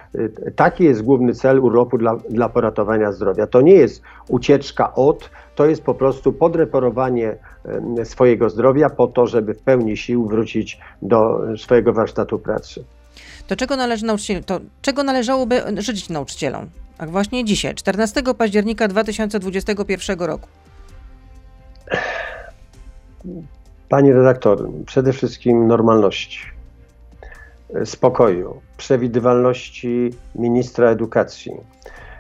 taki 0.57 0.85
jest 0.85 1.03
główny 1.03 1.35
cel 1.35 1.61
urlopu 1.61 1.99
dla, 1.99 2.17
dla 2.31 2.49
poratowania 2.49 3.13
zdrowia. 3.13 3.47
To 3.47 3.61
nie 3.61 3.75
jest 3.75 4.03
ucieczka 4.29 4.95
od, 4.95 5.31
to 5.55 5.67
jest 5.67 5.83
po 5.83 5.95
prostu 5.95 6.33
podreperowanie 6.33 7.37
swojego 8.05 8.51
zdrowia 8.51 8.91
po 8.91 9.07
to, 9.07 9.27
żeby 9.27 9.55
w 9.55 9.63
pełni 9.63 9.97
sił 9.97 10.27
wrócić 10.27 10.81
do 11.03 11.41
swojego 11.57 11.93
warsztatu 11.93 12.39
pracy. 12.39 12.85
To 13.47 13.57
czego, 13.57 13.77
należy 13.77 14.07
to 14.47 14.61
czego 14.83 15.03
należałoby 15.03 15.63
życzyć 15.79 16.09
nauczycielom? 16.09 16.71
A 16.99 17.07
właśnie 17.07 17.45
dzisiaj, 17.45 17.75
14 17.75 18.23
października 18.39 18.89
2021 18.89 20.19
roku. 20.19 20.49
Pani 23.89 24.13
redaktor, 24.13 24.71
przede 24.87 25.13
wszystkim 25.13 25.67
normalności, 25.67 26.41
spokoju, 27.85 28.61
przewidywalności 28.77 30.11
ministra 30.35 30.91
edukacji 30.91 31.53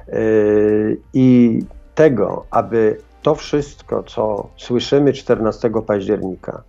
yy, 0.09 0.97
i 1.15 1.61
tego, 1.95 2.47
aby 2.51 2.99
to 3.23 3.35
wszystko, 3.35 4.03
co 4.03 4.49
słyszymy 4.57 5.13
14 5.13 5.71
października, 5.87 6.63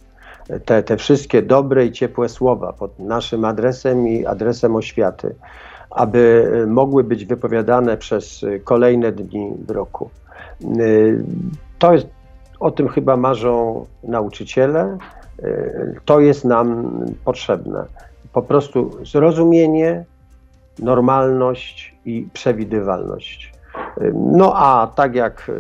te, 0.66 0.84
te 0.84 0.98
wszystkie 0.98 1.42
dobre 1.42 1.86
i 1.86 1.92
ciepłe 1.92 2.30
słowa 2.30 2.74
pod 2.74 3.00
naszym 3.00 3.46
adresem 3.46 4.08
i 4.08 4.26
adresem 4.26 4.76
oświaty, 4.76 5.36
aby 5.90 6.52
mogły 6.68 7.04
być 7.04 7.26
wypowiadane 7.26 7.98
przez 7.98 8.46
kolejne 8.64 9.12
dni 9.12 9.54
w 9.68 9.72
roku. 9.72 10.10
To 11.80 11.94
jest, 11.94 12.08
o 12.60 12.72
tym 12.72 12.88
chyba 12.88 13.18
marzą 13.18 13.86
nauczyciele, 14.04 14.98
to 16.06 16.20
jest 16.20 16.46
nam 16.46 17.00
potrzebne. 17.26 17.86
Po 18.34 18.42
prostu 18.42 18.92
zrozumienie, 19.06 20.06
normalność 20.80 21.96
i 22.06 22.28
przewidywalność. 22.34 23.54
No 24.14 24.54
a 24.56 24.88
tak 24.88 25.16
jak 25.16 25.52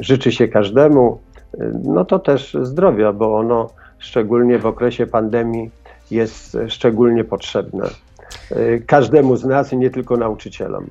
życzy 0.00 0.32
się 0.32 0.48
każdemu, 0.48 1.18
no 1.84 2.04
to 2.04 2.18
też 2.18 2.56
zdrowia, 2.62 3.12
bo 3.12 3.38
ono 3.38 3.70
szczególnie 3.98 4.58
w 4.58 4.66
okresie 4.66 5.06
pandemii 5.06 5.70
jest 6.10 6.56
szczególnie 6.68 7.24
potrzebne. 7.24 7.88
Y, 8.52 8.84
każdemu 8.86 9.36
z 9.36 9.44
nas 9.44 9.72
i 9.72 9.76
nie 9.76 9.90
tylko 9.90 10.16
nauczycielom. 10.16 10.86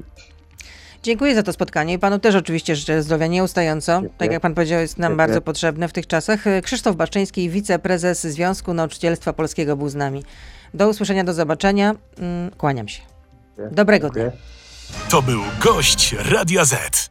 Dziękuję 1.04 1.36
za 1.36 1.44
to 1.44 1.54
spotkanie 1.54 1.94
i 1.94 2.00
panu 2.00 2.20
też 2.20 2.36
oczywiście 2.36 2.76
życzę 2.76 3.04
zdrowia 3.04 3.28
nieustająco. 3.28 3.92
Dziękuję. 3.92 4.18
Tak 4.18 4.32
jak 4.32 4.42
pan 4.42 4.54
powiedział, 4.54 4.80
jest 4.80 4.98
nam 4.98 5.12
Dziękuję. 5.12 5.28
bardzo 5.28 5.42
potrzebne 5.42 5.88
w 5.88 5.94
tych 5.94 6.08
czasach. 6.08 6.48
E, 6.48 6.62
Krzysztof 6.62 6.96
Baszczyński, 6.96 7.50
wiceprezes 7.50 8.22
Związku 8.22 8.74
Nauczycielstwa 8.74 9.34
Polskiego 9.34 9.78
był 9.78 9.90
z 9.90 9.96
nami. 9.96 10.24
Do 10.74 10.90
usłyszenia, 10.90 11.24
do 11.24 11.34
zobaczenia. 11.34 11.96
Mm, 12.20 12.52
Kłaniam 12.58 12.88
się. 12.88 13.02
Dobrego 13.72 14.10
dnia. 14.10 14.24
Dziękuję. 14.24 14.42
To 15.10 15.22
był 15.22 15.42
gość 15.64 16.16
Radia 16.32 16.66
Z. 16.66 17.11